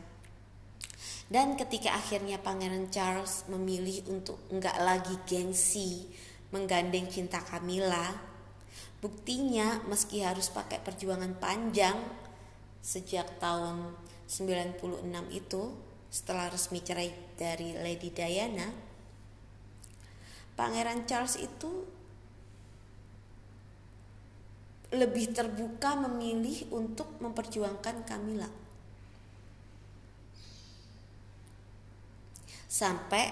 dan 1.32 1.56
ketika 1.56 1.96
akhirnya 1.96 2.37
Pangeran 2.37 2.92
Charles 2.92 3.48
memilih 3.48 4.04
untuk 4.12 4.37
nggak 4.52 4.76
lagi 4.84 5.16
gengsi 5.24 6.04
menggandeng 6.52 7.08
cinta 7.08 7.40
Camilla, 7.40 8.12
buktinya 9.00 9.80
meski 9.88 10.20
harus 10.20 10.52
pakai 10.52 10.84
perjuangan 10.84 11.34
panjang 11.40 11.96
sejak 12.84 13.40
tahun 13.40 13.96
96 14.28 14.80
itu 15.32 15.62
setelah 16.12 16.52
resmi 16.52 16.78
cerai 16.78 17.10
dari 17.34 17.74
Lady 17.74 18.12
Diana, 18.12 18.70
Pangeran 20.54 21.02
Charles 21.10 21.34
itu 21.42 21.82
lebih 24.94 25.34
terbuka 25.34 25.98
memilih 25.98 26.70
untuk 26.70 27.18
memperjuangkan 27.18 28.06
Camilla. 28.06 28.63
Sampai 32.74 33.30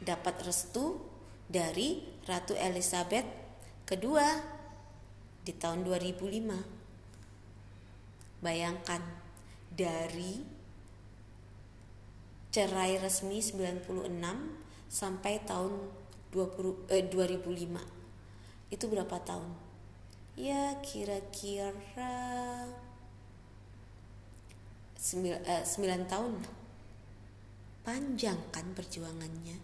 dapat 0.00 0.40
restu 0.40 0.96
dari 1.44 2.00
Ratu 2.24 2.56
Elizabeth 2.56 3.28
kedua 3.84 4.24
di 5.44 5.52
tahun 5.52 5.84
2005. 5.84 8.40
Bayangkan 8.40 9.04
dari 9.68 10.40
cerai 12.48 12.96
resmi 12.96 13.44
96 13.44 13.84
sampai 14.88 15.44
tahun 15.44 15.76
20, 16.32 16.88
eh, 16.88 17.04
2005. 17.04 17.84
Itu 18.72 18.88
berapa 18.88 19.20
tahun? 19.20 19.52
Ya 20.40 20.80
kira-kira 20.80 22.64
9, 24.96 25.36
eh, 25.44 25.68
9 25.68 26.08
tahun 26.08 26.59
panjang 27.86 28.38
kan 28.50 28.76
perjuangannya. 28.76 29.58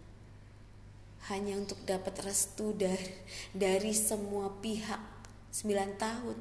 Hanya 1.27 1.59
untuk 1.59 1.83
dapat 1.83 2.23
restu 2.23 2.71
dari 2.71 3.11
dari 3.51 3.91
semua 3.91 4.47
pihak 4.63 5.01
9 5.51 5.99
tahun 5.99 6.37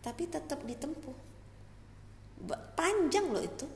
tapi 0.00 0.24
tetap 0.28 0.64
ditempuh. 0.64 1.16
Panjang 2.76 3.28
loh 3.28 3.44
itu. 3.44 3.68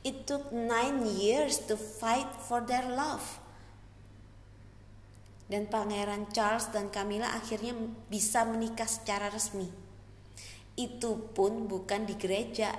It 0.00 0.24
took 0.24 0.48
nine 0.48 1.04
years 1.04 1.60
to 1.68 1.76
fight 1.76 2.28
for 2.40 2.64
their 2.64 2.88
love. 2.88 3.36
Dan 5.50 5.68
Pangeran 5.68 6.32
Charles 6.32 6.72
dan 6.72 6.88
Camilla 6.88 7.36
akhirnya 7.36 7.76
bisa 8.08 8.48
menikah 8.48 8.88
secara 8.88 9.28
resmi. 9.28 9.68
Itu 10.72 11.36
pun 11.36 11.68
bukan 11.68 12.08
di 12.08 12.16
gereja. 12.16 12.72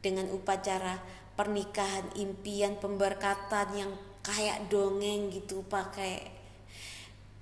Dengan 0.00 0.30
upacara 0.32 1.02
pernikahan 1.36 2.08
impian 2.16 2.80
pemberkatan 2.80 3.68
yang 3.76 3.92
kayak 4.24 4.66
dongeng 4.72 5.30
gitu 5.30 5.62
pakai 5.68 6.32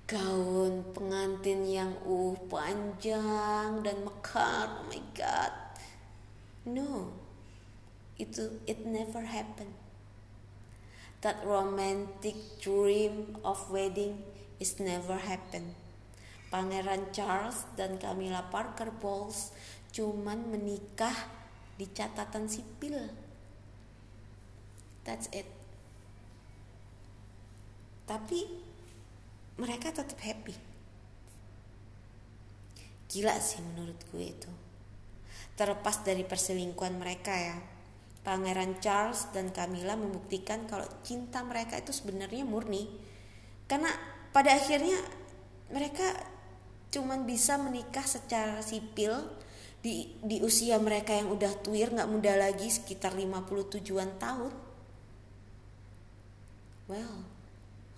gaun 0.05 0.85
pengantin 0.93 1.65
yang 1.65 1.91
uh 2.05 2.37
panjang 2.45 3.81
dan 3.81 3.97
mekar. 4.05 4.83
Oh 4.83 4.85
my 4.91 5.01
god. 5.17 5.55
No. 6.67 7.09
Itu 8.19 8.61
it 8.69 8.85
never 8.85 9.25
happened 9.25 9.85
that 11.25 11.41
romantic 11.41 12.37
dream 12.61 13.33
of 13.41 13.57
wedding 13.73 14.21
is 14.61 14.77
never 14.77 15.17
happened 15.17 15.73
Pangeran 16.53 17.09
Charles 17.09 17.65
dan 17.73 17.97
Camilla 17.97 18.45
Parker 18.53 18.93
Bowles 18.93 19.49
cuman 19.89 20.53
menikah 20.53 21.17
di 21.81 21.89
catatan 21.89 22.45
sipil 22.45 23.09
that's 25.05 25.29
it. 25.31 25.47
Tapi 28.09 28.45
mereka 29.61 29.93
tetap 29.93 30.19
happy. 30.19 30.53
Gila 33.07 33.37
sih 33.39 33.61
menurut 33.61 33.97
gue 34.11 34.25
itu. 34.25 34.51
Terlepas 35.55 36.03
dari 36.03 36.27
perselingkuhan 36.27 36.99
mereka 36.99 37.31
ya. 37.31 37.57
Pangeran 38.25 38.81
Charles 38.81 39.29
dan 39.31 39.53
Camilla 39.53 39.93
membuktikan 39.93 40.65
kalau 40.65 40.89
cinta 41.05 41.45
mereka 41.45 41.77
itu 41.77 41.93
sebenarnya 41.93 42.43
murni. 42.43 42.89
Karena 43.69 43.93
pada 44.33 44.57
akhirnya 44.57 44.97
mereka 45.69 46.11
cuman 46.89 47.23
bisa 47.23 47.61
menikah 47.61 48.03
secara 48.03 48.59
sipil 48.65 49.13
di, 49.79 50.17
di 50.25 50.41
usia 50.41 50.81
mereka 50.81 51.13
yang 51.13 51.29
udah 51.29 51.61
tuir 51.61 51.93
nggak 51.93 52.09
muda 52.09 52.33
lagi 52.33 52.73
sekitar 52.73 53.13
57-an 53.13 54.17
tahun 54.17 54.51
well 56.87 57.25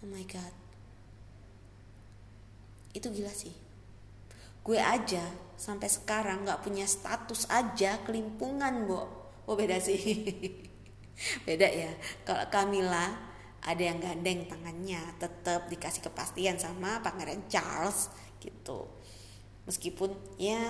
oh 0.04 0.08
my 0.08 0.24
god. 0.28 0.54
Itu 2.94 3.14
gila 3.14 3.32
sih. 3.34 3.54
Gue 4.64 4.82
aja 4.82 5.24
sampai 5.58 5.90
sekarang 5.90 6.46
nggak 6.46 6.62
punya 6.62 6.86
status 6.86 7.50
aja 7.50 8.02
kelimpungan 8.06 8.86
bu 8.86 9.02
oh 9.48 9.56
beda 9.56 9.80
sih. 9.80 10.02
Beda 11.50 11.66
ya. 11.66 11.90
Kalau 12.22 12.46
Camilla 12.54 13.10
ada 13.66 13.82
yang 13.82 13.98
gandeng 13.98 14.46
tangannya 14.46 15.02
tetap 15.18 15.66
dikasih 15.66 16.06
kepastian 16.06 16.62
sama 16.62 17.02
pangeran 17.02 17.42
Charles 17.50 18.14
gitu. 18.38 18.86
Meskipun 19.66 20.14
ya 20.38 20.62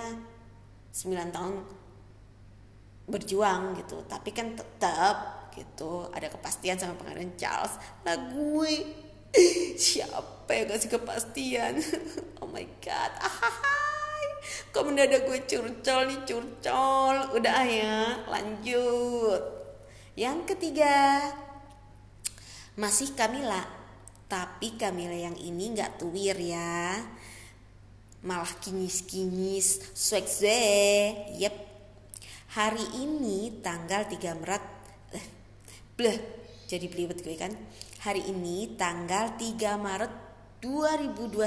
9 0.90 1.30
tahun 1.30 1.54
berjuang 3.06 3.76
gitu. 3.76 4.02
Tapi 4.08 4.30
kan 4.32 4.56
tetap 4.56 5.37
gitu. 5.58 6.06
Ada 6.14 6.30
kepastian 6.30 6.78
sama 6.78 6.94
pangeran 6.94 7.34
Charles. 7.34 7.74
Lah 8.06 8.16
gue 8.30 8.72
siapa 9.74 10.50
yang 10.54 10.68
kasih 10.70 10.90
kepastian? 10.94 11.74
Oh 12.38 12.46
my 12.46 12.64
god. 12.80 13.12
Ahai. 13.18 14.26
Kok 14.70 14.86
mendadak 14.86 15.26
gue 15.26 15.42
curcol 15.44 16.02
nih 16.06 16.20
curcol. 16.22 17.16
Udah 17.34 17.60
ya 17.66 18.22
lanjut. 18.30 19.42
Yang 20.14 20.54
ketiga. 20.54 21.28
Masih 22.78 23.12
Kamila 23.18 23.78
tapi 24.28 24.76
Kamila 24.76 25.16
yang 25.16 25.34
ini 25.40 25.72
nggak 25.72 26.04
tuwir 26.04 26.36
ya. 26.36 27.00
Malah 28.20 28.52
kinyis-kinyis. 28.60 29.96
Swag 29.96 30.28
yep. 31.40 31.56
Hari 32.52 32.84
ini 33.00 33.60
tanggal 33.64 34.04
3 34.04 34.40
Maret 34.40 34.64
bleh 35.98 36.14
jadi 36.70 36.86
belibet 36.86 37.26
gue 37.26 37.34
kan 37.34 37.50
hari 38.06 38.22
ini 38.30 38.78
tanggal 38.78 39.34
3 39.34 39.82
Maret 39.82 40.14
2021 40.62 41.42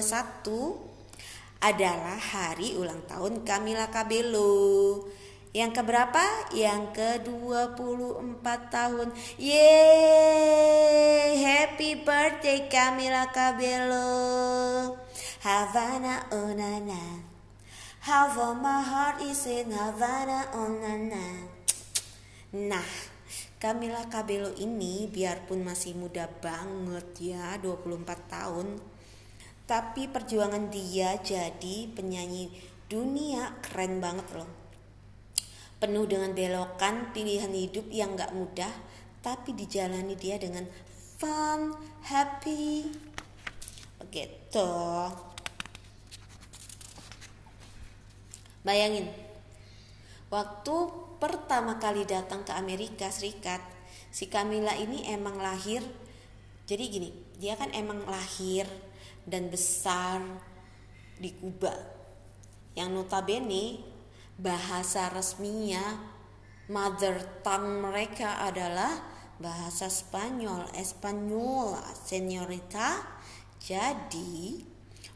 adalah 1.63 2.19
hari 2.19 2.75
ulang 2.75 2.99
tahun 3.07 3.47
Camila 3.47 3.87
Cabello 3.87 5.07
yang 5.51 5.75
keberapa? 5.75 6.47
Yang 6.55 6.95
ke-24 6.95 8.47
tahun. 8.71 9.11
Yeay! 9.35 11.35
Happy 11.43 12.07
birthday 12.07 12.71
Camila 12.71 13.27
Cabello. 13.35 14.95
Havana 15.43 16.31
oh 16.31 16.55
nana. 16.55 17.27
Half 18.07 18.39
of 18.39 18.63
my 18.63 18.79
heart 18.79 19.19
is 19.27 19.43
in 19.43 19.75
Havana 19.75 20.55
oh 20.55 20.71
nana. 20.71 21.51
Nah, 22.55 23.10
Camila 23.61 24.01
Cabello 24.09 24.57
ini 24.57 25.05
biarpun 25.05 25.61
masih 25.61 25.93
muda 25.93 26.25
banget 26.25 27.05
ya, 27.21 27.61
24 27.61 28.09
tahun, 28.25 28.81
tapi 29.69 30.09
perjuangan 30.09 30.73
dia 30.73 31.13
jadi 31.21 31.85
penyanyi 31.93 32.49
dunia 32.89 33.53
keren 33.61 34.01
banget 34.01 34.25
loh. 34.33 34.49
Penuh 35.77 36.09
dengan 36.09 36.33
belokan 36.33 37.13
pilihan 37.13 37.53
hidup 37.53 37.85
yang 37.93 38.17
gak 38.17 38.33
mudah 38.33 38.73
tapi 39.21 39.53
dijalani 39.53 40.17
dia 40.17 40.41
dengan 40.41 40.65
fun, 41.21 41.77
happy. 42.01 42.89
Begitu. 44.01 44.69
Bayangin 48.65 49.30
waktu 50.31 50.75
pertama 51.19 51.77
kali 51.77 52.07
datang 52.07 52.41
ke 52.41 52.55
Amerika 52.55 53.11
Serikat 53.11 53.61
si 54.09 54.31
Camila 54.31 54.73
ini 54.73 55.11
emang 55.11 55.37
lahir 55.37 55.83
jadi 56.65 56.87
gini 56.87 57.11
dia 57.37 57.59
kan 57.59 57.69
emang 57.75 58.07
lahir 58.07 58.65
dan 59.27 59.51
besar 59.51 60.23
di 61.19 61.35
Kuba 61.35 61.75
yang 62.73 62.95
notabene 62.95 63.83
bahasa 64.39 65.11
resminya 65.11 65.99
mother 66.71 67.43
tongue 67.43 67.83
mereka 67.83 68.39
adalah 68.47 69.11
bahasa 69.41 69.89
Spanyol, 69.89 70.69
Espanyol, 70.77 71.75
senyorita. 71.97 73.01
Jadi 73.57 74.61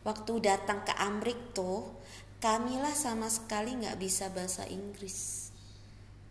waktu 0.02 0.34
datang 0.42 0.82
ke 0.82 0.94
Amrik 0.98 1.54
tuh 1.54 1.96
Kamila 2.44 2.92
sama 2.94 3.32
sekali 3.32 3.74
nggak 3.80 3.98
bisa 3.98 4.30
bahasa 4.32 4.68
Inggris. 4.68 5.50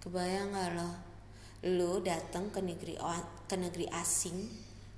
Kebayang 0.05 0.53
gak 0.53 0.71
lo? 0.77 0.91
Lu 1.65 2.05
datang 2.05 2.53
ke 2.53 2.61
negeri 2.61 3.01
ke 3.49 3.57
negeri 3.57 3.89
asing 3.89 4.37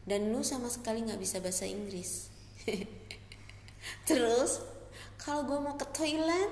dan 0.06 0.30
lu 0.34 0.42
sama 0.42 0.66
sekali 0.66 1.06
nggak 1.06 1.22
bisa 1.22 1.38
bahasa 1.38 1.66
Inggris. 1.66 2.30
Terus 4.08 4.62
kalau 5.18 5.46
gue 5.46 5.58
mau 5.58 5.74
ke 5.74 5.86
toilet 5.94 6.50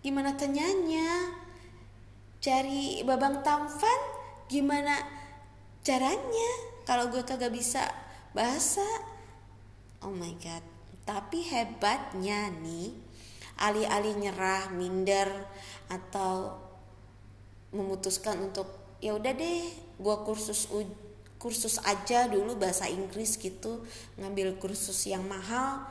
gimana 0.00 0.32
tanyanya 0.32 1.36
cari 2.40 3.04
babang 3.04 3.44
tampan 3.44 4.00
gimana 4.48 4.96
caranya 5.84 6.50
kalau 6.88 7.12
gue 7.12 7.20
kagak 7.20 7.52
bisa 7.52 7.84
bahasa 8.32 8.84
oh 10.00 10.08
my 10.08 10.32
god 10.40 10.64
tapi 11.04 11.42
hebatnya 11.46 12.52
nih 12.60 12.92
alih-alih 13.60 14.14
nyerah 14.16 14.72
minder 14.72 15.28
atau 15.92 16.56
memutuskan 17.76 18.40
untuk 18.50 18.66
ya 19.04 19.16
udah 19.16 19.32
deh 19.36 19.62
gue 20.00 20.16
kursus 20.24 20.68
kursus 21.40 21.80
aja 21.84 22.28
dulu 22.28 22.56
bahasa 22.56 22.88
Inggris 22.88 23.36
gitu 23.40 23.84
ngambil 24.20 24.60
kursus 24.60 25.08
yang 25.08 25.24
mahal 25.24 25.84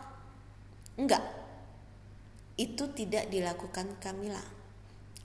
enggak 0.97 1.39
itu 2.59 2.91
tidak 2.91 3.31
dilakukan 3.31 3.87
Kamila. 4.03 4.43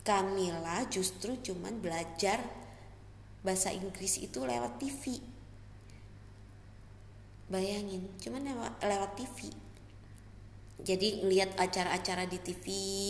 Kamila 0.06 0.86
justru 0.86 1.34
cuman 1.42 1.82
belajar 1.82 2.38
bahasa 3.42 3.74
Inggris 3.74 4.22
itu 4.22 4.38
lewat 4.38 4.78
TV. 4.78 5.18
Bayangin, 7.50 8.06
cuman 8.22 8.46
lewat, 8.46 8.72
lewat 8.86 9.10
TV. 9.18 9.50
Jadi 10.84 11.24
lihat 11.24 11.56
acara-acara 11.56 12.28
di 12.28 12.36
TV 12.44 12.64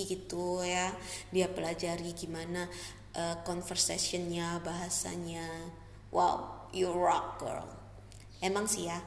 gitu 0.06 0.62
ya, 0.62 0.94
dia 1.34 1.50
pelajari 1.50 2.14
gimana 2.14 2.70
uh, 3.18 3.42
conversationnya, 3.42 4.62
bahasanya. 4.62 5.74
Wow, 6.14 6.70
you 6.70 6.86
rock 6.94 7.42
girl. 7.42 7.66
Emang 8.38 8.70
sih 8.70 8.86
ya, 8.86 9.02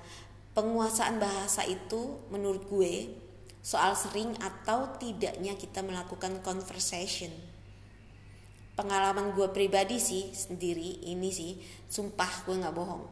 penguasaan 0.52 1.16
bahasa 1.16 1.64
itu 1.64 2.20
menurut 2.28 2.68
gue 2.68 3.08
soal 3.64 3.96
sering 3.96 4.36
atau 4.44 4.96
tidaknya 5.00 5.56
kita 5.56 5.80
melakukan 5.80 6.44
conversation. 6.44 7.32
Pengalaman 8.76 9.32
gue 9.34 9.48
pribadi 9.56 9.98
sih 9.98 10.36
sendiri 10.36 11.08
ini 11.08 11.32
sih, 11.32 11.58
sumpah 11.88 12.44
gue 12.44 12.56
nggak 12.60 12.76
bohong. 12.76 13.06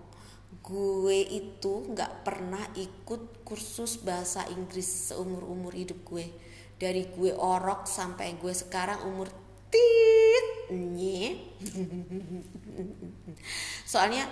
Gue 0.66 1.22
itu 1.22 1.86
nggak 1.94 2.26
pernah 2.26 2.66
ikut 2.74 3.46
kursus 3.46 4.02
bahasa 4.02 4.46
Inggris 4.50 5.14
seumur 5.14 5.46
umur 5.46 5.74
hidup 5.78 6.02
gue. 6.06 6.26
Dari 6.76 7.08
gue 7.14 7.32
orok 7.32 7.86
sampai 7.86 8.36
gue 8.36 8.54
sekarang 8.54 9.06
umur 9.06 9.30
tit 9.70 10.46
nye. 10.74 11.38
Soalnya 13.92 14.26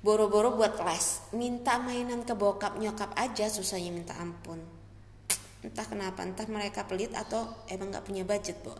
boro-boro 0.00 0.56
buat 0.56 0.80
les, 0.80 1.28
minta 1.36 1.76
mainan 1.76 2.24
ke 2.24 2.32
bokap 2.32 2.80
nyokap 2.80 3.12
aja 3.20 3.52
susahnya 3.52 3.92
minta 3.92 4.16
ampun 4.16 4.80
entah 5.60 5.84
kenapa 5.84 6.24
entah 6.24 6.48
mereka 6.48 6.88
pelit 6.88 7.12
atau 7.12 7.44
emang 7.68 7.92
nggak 7.92 8.08
punya 8.08 8.24
budget 8.24 8.56
bu 8.64 8.72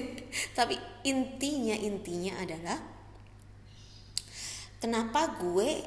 tapi 0.58 0.80
intinya 1.04 1.76
intinya 1.76 2.40
adalah 2.40 2.80
kenapa 4.82 5.38
gue 5.38 5.86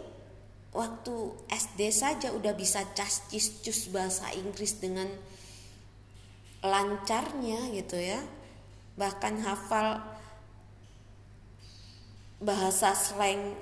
waktu 0.71 1.15
SD 1.51 1.91
saja 1.91 2.31
udah 2.31 2.55
bisa 2.55 2.83
cascis 2.95 3.59
cus 3.59 3.91
bahasa 3.91 4.31
Inggris 4.31 4.79
dengan 4.79 5.11
lancarnya 6.63 7.75
gitu 7.75 7.99
ya. 7.99 8.23
Bahkan 8.95 9.43
hafal 9.43 9.99
bahasa 12.39 12.95
slang 12.95 13.59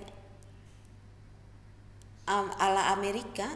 ala 2.30 2.94
Amerika. 2.94 3.50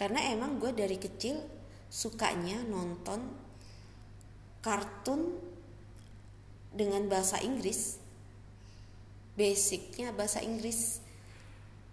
Karena 0.00 0.32
emang 0.32 0.56
gue 0.56 0.72
dari 0.72 0.96
kecil 0.96 1.44
sukanya 1.92 2.64
nonton 2.64 3.28
kartun 4.64 5.36
dengan 6.72 7.08
bahasa 7.08 7.40
Inggris 7.40 8.07
basicnya 9.38 10.10
bahasa 10.10 10.42
Inggris. 10.42 10.98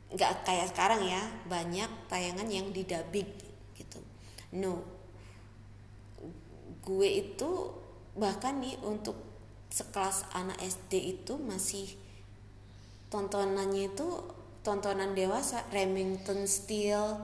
Nggak 0.09 0.49
kayak 0.49 0.73
sekarang 0.73 1.05
ya 1.05 1.21
banyak 1.45 1.87
tayangan 2.09 2.49
yang 2.49 2.73
didubbing 2.73 3.29
gitu. 3.77 4.01
No. 4.57 4.81
Gue 6.81 7.21
itu 7.21 7.69
bahkan 8.17 8.57
nih 8.57 8.81
untuk 8.81 9.13
sekelas 9.69 10.25
anak 10.33 10.57
SD 10.57 11.21
itu 11.21 11.37
masih 11.37 11.93
tontonannya 13.13 13.93
itu 13.93 14.07
tontonan 14.65 15.13
dewasa 15.13 15.61
Remington 15.69 16.49
Steel. 16.49 17.21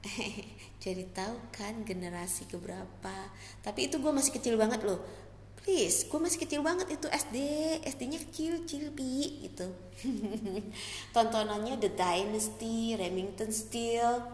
Jadi 0.84 1.04
tahu 1.10 1.36
kan 1.52 1.84
generasi 1.84 2.48
keberapa. 2.48 3.16
Tapi 3.60 3.92
itu 3.92 4.00
gue 4.00 4.12
masih 4.14 4.32
kecil 4.32 4.56
banget 4.56 4.80
loh 4.86 5.27
please 5.68 6.08
gue 6.08 6.16
masih 6.16 6.40
kecil 6.40 6.64
banget 6.64 6.96
itu 6.96 7.04
SD 7.12 7.36
SD-nya 7.84 8.16
kecil 8.24 8.64
kecil 8.64 8.88
pi 8.96 9.44
gitu. 9.44 9.68
Tontonannya 11.14 11.76
The 11.76 11.92
Dynasty 11.92 12.96
Remington 12.96 13.52
Steel 13.52 14.24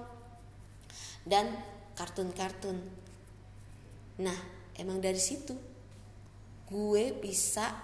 dan 1.26 1.58
kartun-kartun. 1.98 2.78
Nah 4.22 4.38
emang 4.78 5.02
dari 5.02 5.18
situ 5.18 5.58
gue 6.70 7.04
bisa 7.18 7.82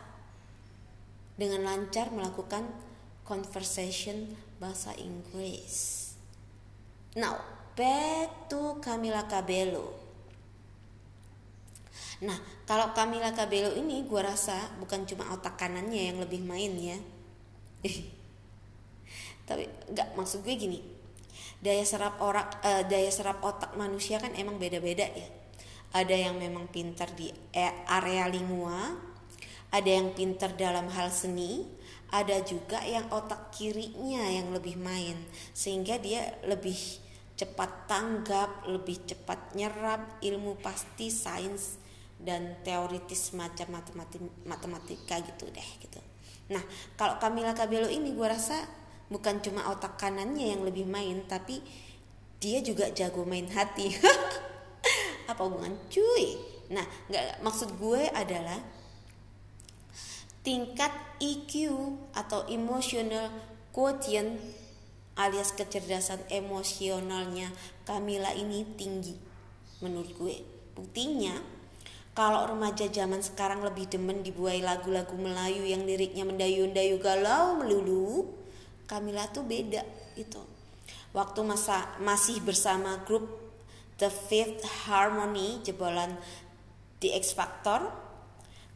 dengan 1.35 1.67
lancar 1.75 2.15
melakukan 2.15 2.71
conversation 3.27 4.31
bahasa 4.63 4.95
Inggris. 4.95 6.07
Now 7.19 7.43
back 7.75 8.47
to 8.47 8.79
Camila 8.79 9.27
Cabello 9.27 10.00
Nah, 12.21 12.37
kalau 12.69 12.93
Camila 12.93 13.33
Cabello 13.33 13.73
ini 13.73 14.05
gue 14.05 14.21
rasa 14.21 14.77
bukan 14.77 15.09
cuma 15.09 15.33
otak 15.33 15.57
kanannya 15.57 16.13
yang 16.13 16.19
lebih 16.21 16.45
main 16.45 16.73
ya. 16.77 16.99
Tapi 19.49 19.65
nggak 19.89 20.21
maksud 20.21 20.45
gue 20.45 20.53
gini. 20.53 20.81
Daya 21.65 21.85
serap 21.85 22.21
orak, 22.21 22.61
uh, 22.61 22.85
daya 22.85 23.09
serap 23.09 23.41
otak 23.41 23.73
manusia 23.77 24.21
kan 24.21 24.37
emang 24.37 24.61
beda-beda 24.61 25.09
ya. 25.09 25.29
Ada 25.97 26.31
yang 26.31 26.37
memang 26.37 26.69
pintar 26.71 27.11
di 27.17 27.33
area 27.89 28.31
lingua, 28.31 28.95
ada 29.75 29.91
yang 29.91 30.15
pintar 30.15 30.55
dalam 30.55 30.87
hal 30.93 31.11
seni, 31.11 31.67
ada 32.15 32.43
juga 32.47 32.79
yang 32.87 33.11
otak 33.11 33.51
kirinya 33.55 34.23
yang 34.31 34.55
lebih 34.55 34.79
main 34.79 35.19
sehingga 35.51 35.99
dia 35.99 36.39
lebih 36.47 36.77
cepat 37.35 37.89
tanggap, 37.89 38.69
lebih 38.69 39.03
cepat 39.09 39.57
nyerap 39.57 40.21
ilmu 40.21 40.61
pasti 40.61 41.09
sains 41.09 41.80
dan 42.21 42.61
teoritis 42.61 43.33
macam 43.33 43.81
matematika 44.45 45.17
gitu 45.25 45.49
deh 45.49 45.71
gitu. 45.81 46.01
Nah 46.53 46.61
kalau 46.99 47.17
Camila 47.17 47.57
Cabello 47.57 47.89
ini 47.89 48.13
gue 48.13 48.29
rasa 48.29 48.61
bukan 49.09 49.41
cuma 49.41 49.73
otak 49.73 49.97
kanannya 49.97 50.53
yang 50.53 50.63
lebih 50.63 50.85
main 50.85 51.25
tapi 51.25 51.65
dia 52.41 52.61
juga 52.61 52.93
jago 52.93 53.25
main 53.25 53.49
hati. 53.49 53.93
Apa 55.31 55.41
hubungan 55.49 55.77
cuy? 55.89 56.37
Nah 56.69 56.85
nggak 57.09 57.41
maksud 57.41 57.81
gue 57.81 58.09
adalah 58.13 58.61
tingkat 60.45 60.93
EQ 61.21 61.53
atau 62.17 62.49
emotional 62.49 63.29
quotient 63.73 64.41
alias 65.21 65.53
kecerdasan 65.53 66.25
emosionalnya 66.33 67.53
Camila 67.85 68.33
ini 68.33 68.65
tinggi 68.77 69.17
menurut 69.85 70.13
gue. 70.17 70.37
Buktinya 70.77 71.60
kalau 72.11 72.43
remaja 72.51 72.91
zaman 72.91 73.23
sekarang 73.23 73.63
lebih 73.63 73.87
demen 73.87 74.27
dibuai 74.27 74.59
lagu-lagu 74.59 75.15
Melayu 75.15 75.63
yang 75.63 75.87
liriknya 75.87 76.27
mendayu-dayu 76.27 76.99
galau 76.99 77.63
melulu, 77.63 78.35
Kamila 78.91 79.31
tuh 79.31 79.47
beda 79.47 79.87
itu. 80.19 80.43
Waktu 81.15 81.41
masa 81.47 81.87
masih 82.03 82.43
bersama 82.43 82.99
grup 83.07 83.31
The 84.03 84.11
Fifth 84.11 84.67
Harmony 84.91 85.63
jebolan 85.63 86.19
The 86.99 87.15
X 87.15 87.31
Factor, 87.39 87.87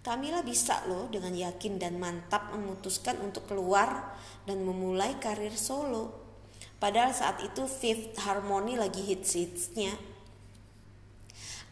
Kamila 0.06 0.46
bisa 0.46 0.86
loh 0.86 1.10
dengan 1.10 1.34
yakin 1.34 1.80
dan 1.82 1.98
mantap 1.98 2.54
memutuskan 2.54 3.18
untuk 3.18 3.50
keluar 3.50 4.14
dan 4.46 4.62
memulai 4.62 5.18
karir 5.18 5.56
solo. 5.58 6.22
Padahal 6.78 7.10
saat 7.10 7.42
itu 7.42 7.66
Fifth 7.66 8.14
Harmony 8.22 8.78
lagi 8.78 9.02
hits-hitsnya 9.02 10.13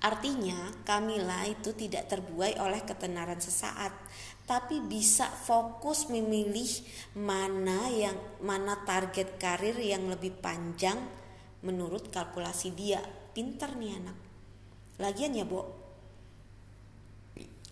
Artinya, 0.03 0.83
Kamila 0.83 1.47
itu 1.47 1.71
tidak 1.79 2.11
terbuai 2.11 2.59
oleh 2.59 2.83
ketenaran 2.83 3.39
sesaat, 3.39 3.95
tapi 4.43 4.83
bisa 4.83 5.31
fokus 5.31 6.11
memilih 6.11 6.67
mana 7.15 7.87
yang 7.87 8.19
mana 8.43 8.83
target 8.83 9.39
karir 9.39 9.79
yang 9.79 10.11
lebih 10.11 10.35
panjang 10.43 10.99
menurut 11.63 12.11
kalkulasi 12.11 12.75
dia. 12.75 12.99
Pinter 13.31 13.79
nih 13.79 14.03
anak. 14.03 14.19
Lagian 14.99 15.39
ya, 15.39 15.47
Bo. 15.47 15.71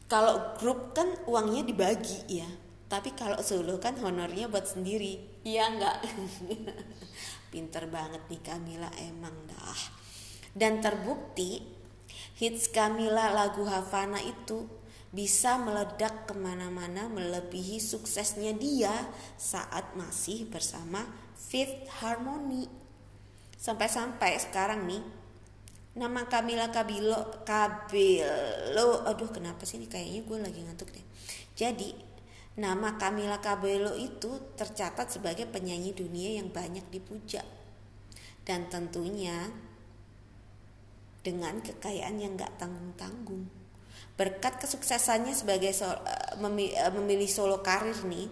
Kalau 0.06 0.54
grup 0.54 0.94
kan 0.94 1.10
uangnya 1.26 1.66
dibagi 1.66 2.30
ya. 2.30 2.46
Tapi 2.90 3.14
kalau 3.14 3.38
solo 3.42 3.78
kan 3.82 3.98
honornya 3.98 4.46
buat 4.46 4.66
sendiri. 4.66 5.42
Iya 5.46 5.66
enggak? 5.70 5.98
Pinter 7.54 7.86
banget 7.90 8.22
nih 8.26 8.42
Kamila 8.42 8.90
emang 8.98 9.34
dah. 9.46 9.78
Dan 10.50 10.82
terbukti 10.82 11.79
Hits 12.40 12.72
Camila 12.72 13.36
lagu 13.36 13.68
Havana 13.68 14.16
itu 14.24 14.64
bisa 15.12 15.60
meledak 15.60 16.24
ke 16.24 16.32
mana-mana 16.32 17.04
melebihi 17.12 17.76
suksesnya 17.76 18.56
dia 18.56 18.96
saat 19.36 19.92
masih 19.92 20.48
bersama 20.48 21.04
Fifth 21.36 21.84
Harmony. 22.00 22.64
Sampai-sampai 23.60 24.40
sekarang 24.40 24.88
nih 24.88 25.04
nama 25.92 26.24
Camila 26.32 26.72
Cabello 26.72 27.44
Cabello 27.44 29.04
aduh 29.04 29.28
kenapa 29.28 29.68
sih 29.68 29.76
ini? 29.76 29.92
Kayaknya 29.92 30.20
gue 30.24 30.38
lagi 30.40 30.60
ngantuk 30.64 30.88
deh. 30.96 31.04
Jadi 31.52 31.92
nama 32.56 32.96
Camila 32.96 33.36
Cabello 33.36 33.92
itu 34.00 34.56
tercatat 34.56 35.12
sebagai 35.12 35.44
penyanyi 35.44 35.92
dunia 35.92 36.40
yang 36.40 36.48
banyak 36.48 36.88
dipuja. 36.88 37.44
Dan 38.48 38.72
tentunya 38.72 39.44
dengan 41.20 41.60
kekayaan 41.60 42.16
yang 42.20 42.36
gak 42.36 42.56
tanggung-tanggung. 42.56 43.48
Berkat 44.16 44.60
kesuksesannya 44.60 45.32
sebagai 45.32 45.72
so, 45.72 45.88
uh, 45.88 45.98
memilih 46.92 47.28
solo 47.28 47.64
karir 47.64 47.96
nih, 48.04 48.28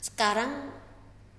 sekarang 0.00 0.72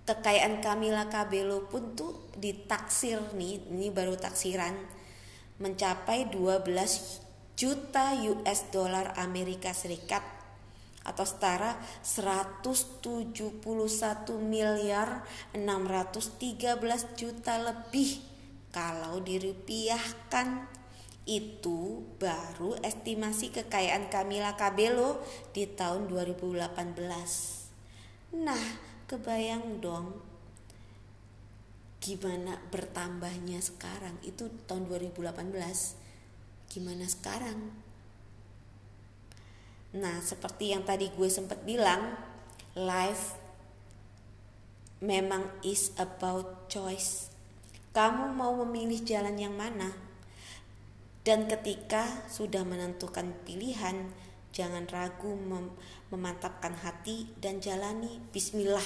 kekayaan 0.06 0.62
Camila 0.62 1.10
Cabello 1.10 1.66
pun 1.70 1.98
tuh 1.98 2.30
ditaksir 2.38 3.34
nih, 3.34 3.70
ini 3.70 3.90
baru 3.90 4.18
taksiran 4.18 4.74
mencapai 5.62 6.34
12 6.34 7.22
juta 7.54 8.18
US 8.18 8.74
dollar 8.74 9.14
Amerika 9.22 9.70
Serikat 9.70 10.26
atau 11.02 11.26
setara 11.26 11.78
171 12.06 13.62
miliar 14.42 15.26
613 15.54 17.18
juta 17.18 17.54
lebih 17.58 18.31
kalau 18.71 19.19
dirupiahkan 19.19 20.67
itu 21.29 22.01
baru 22.17 22.75
estimasi 22.81 23.53
kekayaan 23.53 24.10
Camila 24.10 24.57
Cabello 24.57 25.21
di 25.53 25.69
tahun 25.69 26.10
2018. 26.10 26.81
Nah, 28.41 28.65
kebayang 29.05 29.84
dong 29.84 30.17
gimana 32.01 32.57
bertambahnya 32.73 33.62
sekarang? 33.62 34.17
Itu 34.25 34.49
tahun 34.65 34.89
2018 34.89 35.38
gimana 36.73 37.05
sekarang? 37.05 37.91
Nah 39.91 40.23
seperti 40.23 40.71
yang 40.71 40.88
tadi 40.88 41.12
gue 41.12 41.27
sempat 41.27 41.67
bilang 41.67 42.15
life 42.79 43.36
memang 45.03 45.51
is 45.67 45.91
about 45.99 46.71
choice 46.71 47.31
kamu 47.91 48.32
mau 48.39 48.56
memilih 48.63 49.04
jalan 49.04 49.36
yang 49.36 49.51
mana? 49.51 49.91
Dan 51.27 51.45
ketika 51.51 52.08
sudah 52.32 52.63
menentukan 52.63 53.36
pilihan, 53.43 54.10
jangan 54.56 54.88
ragu 54.88 55.36
mem 55.36 55.75
memantapkan 56.08 56.75
hati 56.75 57.27
dan 57.39 57.60
jalani 57.60 58.19
bismillah. 58.32 58.84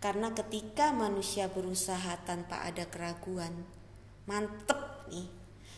Karena 0.00 0.32
ketika 0.32 0.96
manusia 0.96 1.52
berusaha 1.52 2.20
tanpa 2.24 2.64
ada 2.64 2.88
keraguan, 2.88 3.68
mantep 4.24 5.08
nih. 5.12 5.28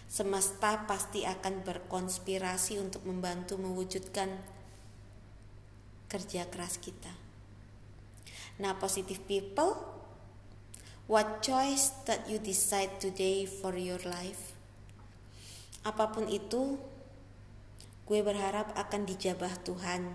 Semesta 0.07 0.85
pasti 0.85 1.25
akan 1.25 1.65
berkonspirasi 1.65 2.77
untuk 2.79 3.09
membantu 3.09 3.57
mewujudkan 3.57 4.29
kerja 6.07 6.45
keras 6.53 6.77
kita. 6.77 7.09
Nah, 8.61 8.77
positive 8.77 9.25
people 9.25 10.02
What 11.11 11.43
choice 11.43 11.91
that 12.07 12.31
you 12.31 12.39
decide 12.39 13.03
today 13.03 13.43
for 13.43 13.75
your 13.75 13.99
life? 14.07 14.55
Apa 15.83 16.15
pun 16.15 16.31
itu, 16.31 16.79
gue 18.07 18.21
berharap 18.23 18.71
akan 18.79 19.03
dijabah 19.11 19.51
Tuhan 19.67 20.07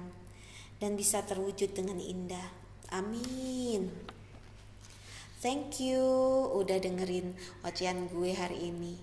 dan 0.80 0.96
bisa 0.96 1.28
terwujud 1.28 1.76
dengan 1.76 2.00
indah. 2.00 2.56
Amin. 2.96 3.92
Thank 5.44 5.84
you 5.84 6.00
udah 6.56 6.80
dengerin 6.80 7.36
ocehan 7.68 8.08
gue 8.08 8.32
hari 8.32 8.72
ini. 8.72 8.96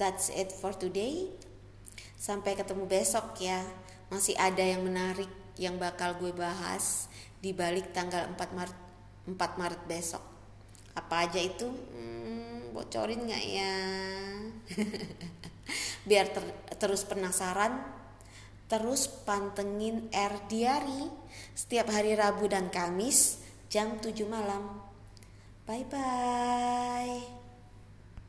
That's 0.00 0.32
it 0.32 0.56
for 0.56 0.72
today. 0.72 1.28
Sampai 2.16 2.56
ketemu 2.56 2.88
besok 2.88 3.36
ya. 3.44 3.60
Masih 4.08 4.40
ada 4.40 4.64
yang 4.64 4.88
menarik 4.88 5.28
yang 5.60 5.76
bakal 5.76 6.16
gue 6.16 6.32
bahas 6.32 7.12
di 7.44 7.52
balik 7.52 7.92
tanggal 7.92 8.24
4 8.34 8.56
Maret 8.56 8.81
4 9.26 9.34
Maret 9.60 9.82
besok. 9.86 10.22
Apa 10.92 11.28
aja 11.28 11.40
itu? 11.40 11.66
Hmm, 11.66 12.74
bocorin 12.74 13.24
nggak 13.24 13.44
ya? 13.46 13.74
Biar 16.08 16.26
ter 16.34 16.44
terus 16.76 17.06
penasaran, 17.06 17.78
terus 18.66 19.06
pantengin 19.06 20.10
R 20.10 20.34
Diary 20.50 21.06
setiap 21.54 21.94
hari 21.94 22.18
Rabu 22.18 22.50
dan 22.50 22.68
Kamis 22.68 23.38
jam 23.70 23.96
7 24.02 24.26
malam. 24.26 24.82
Bye 25.64 25.86
bye. 25.86 27.41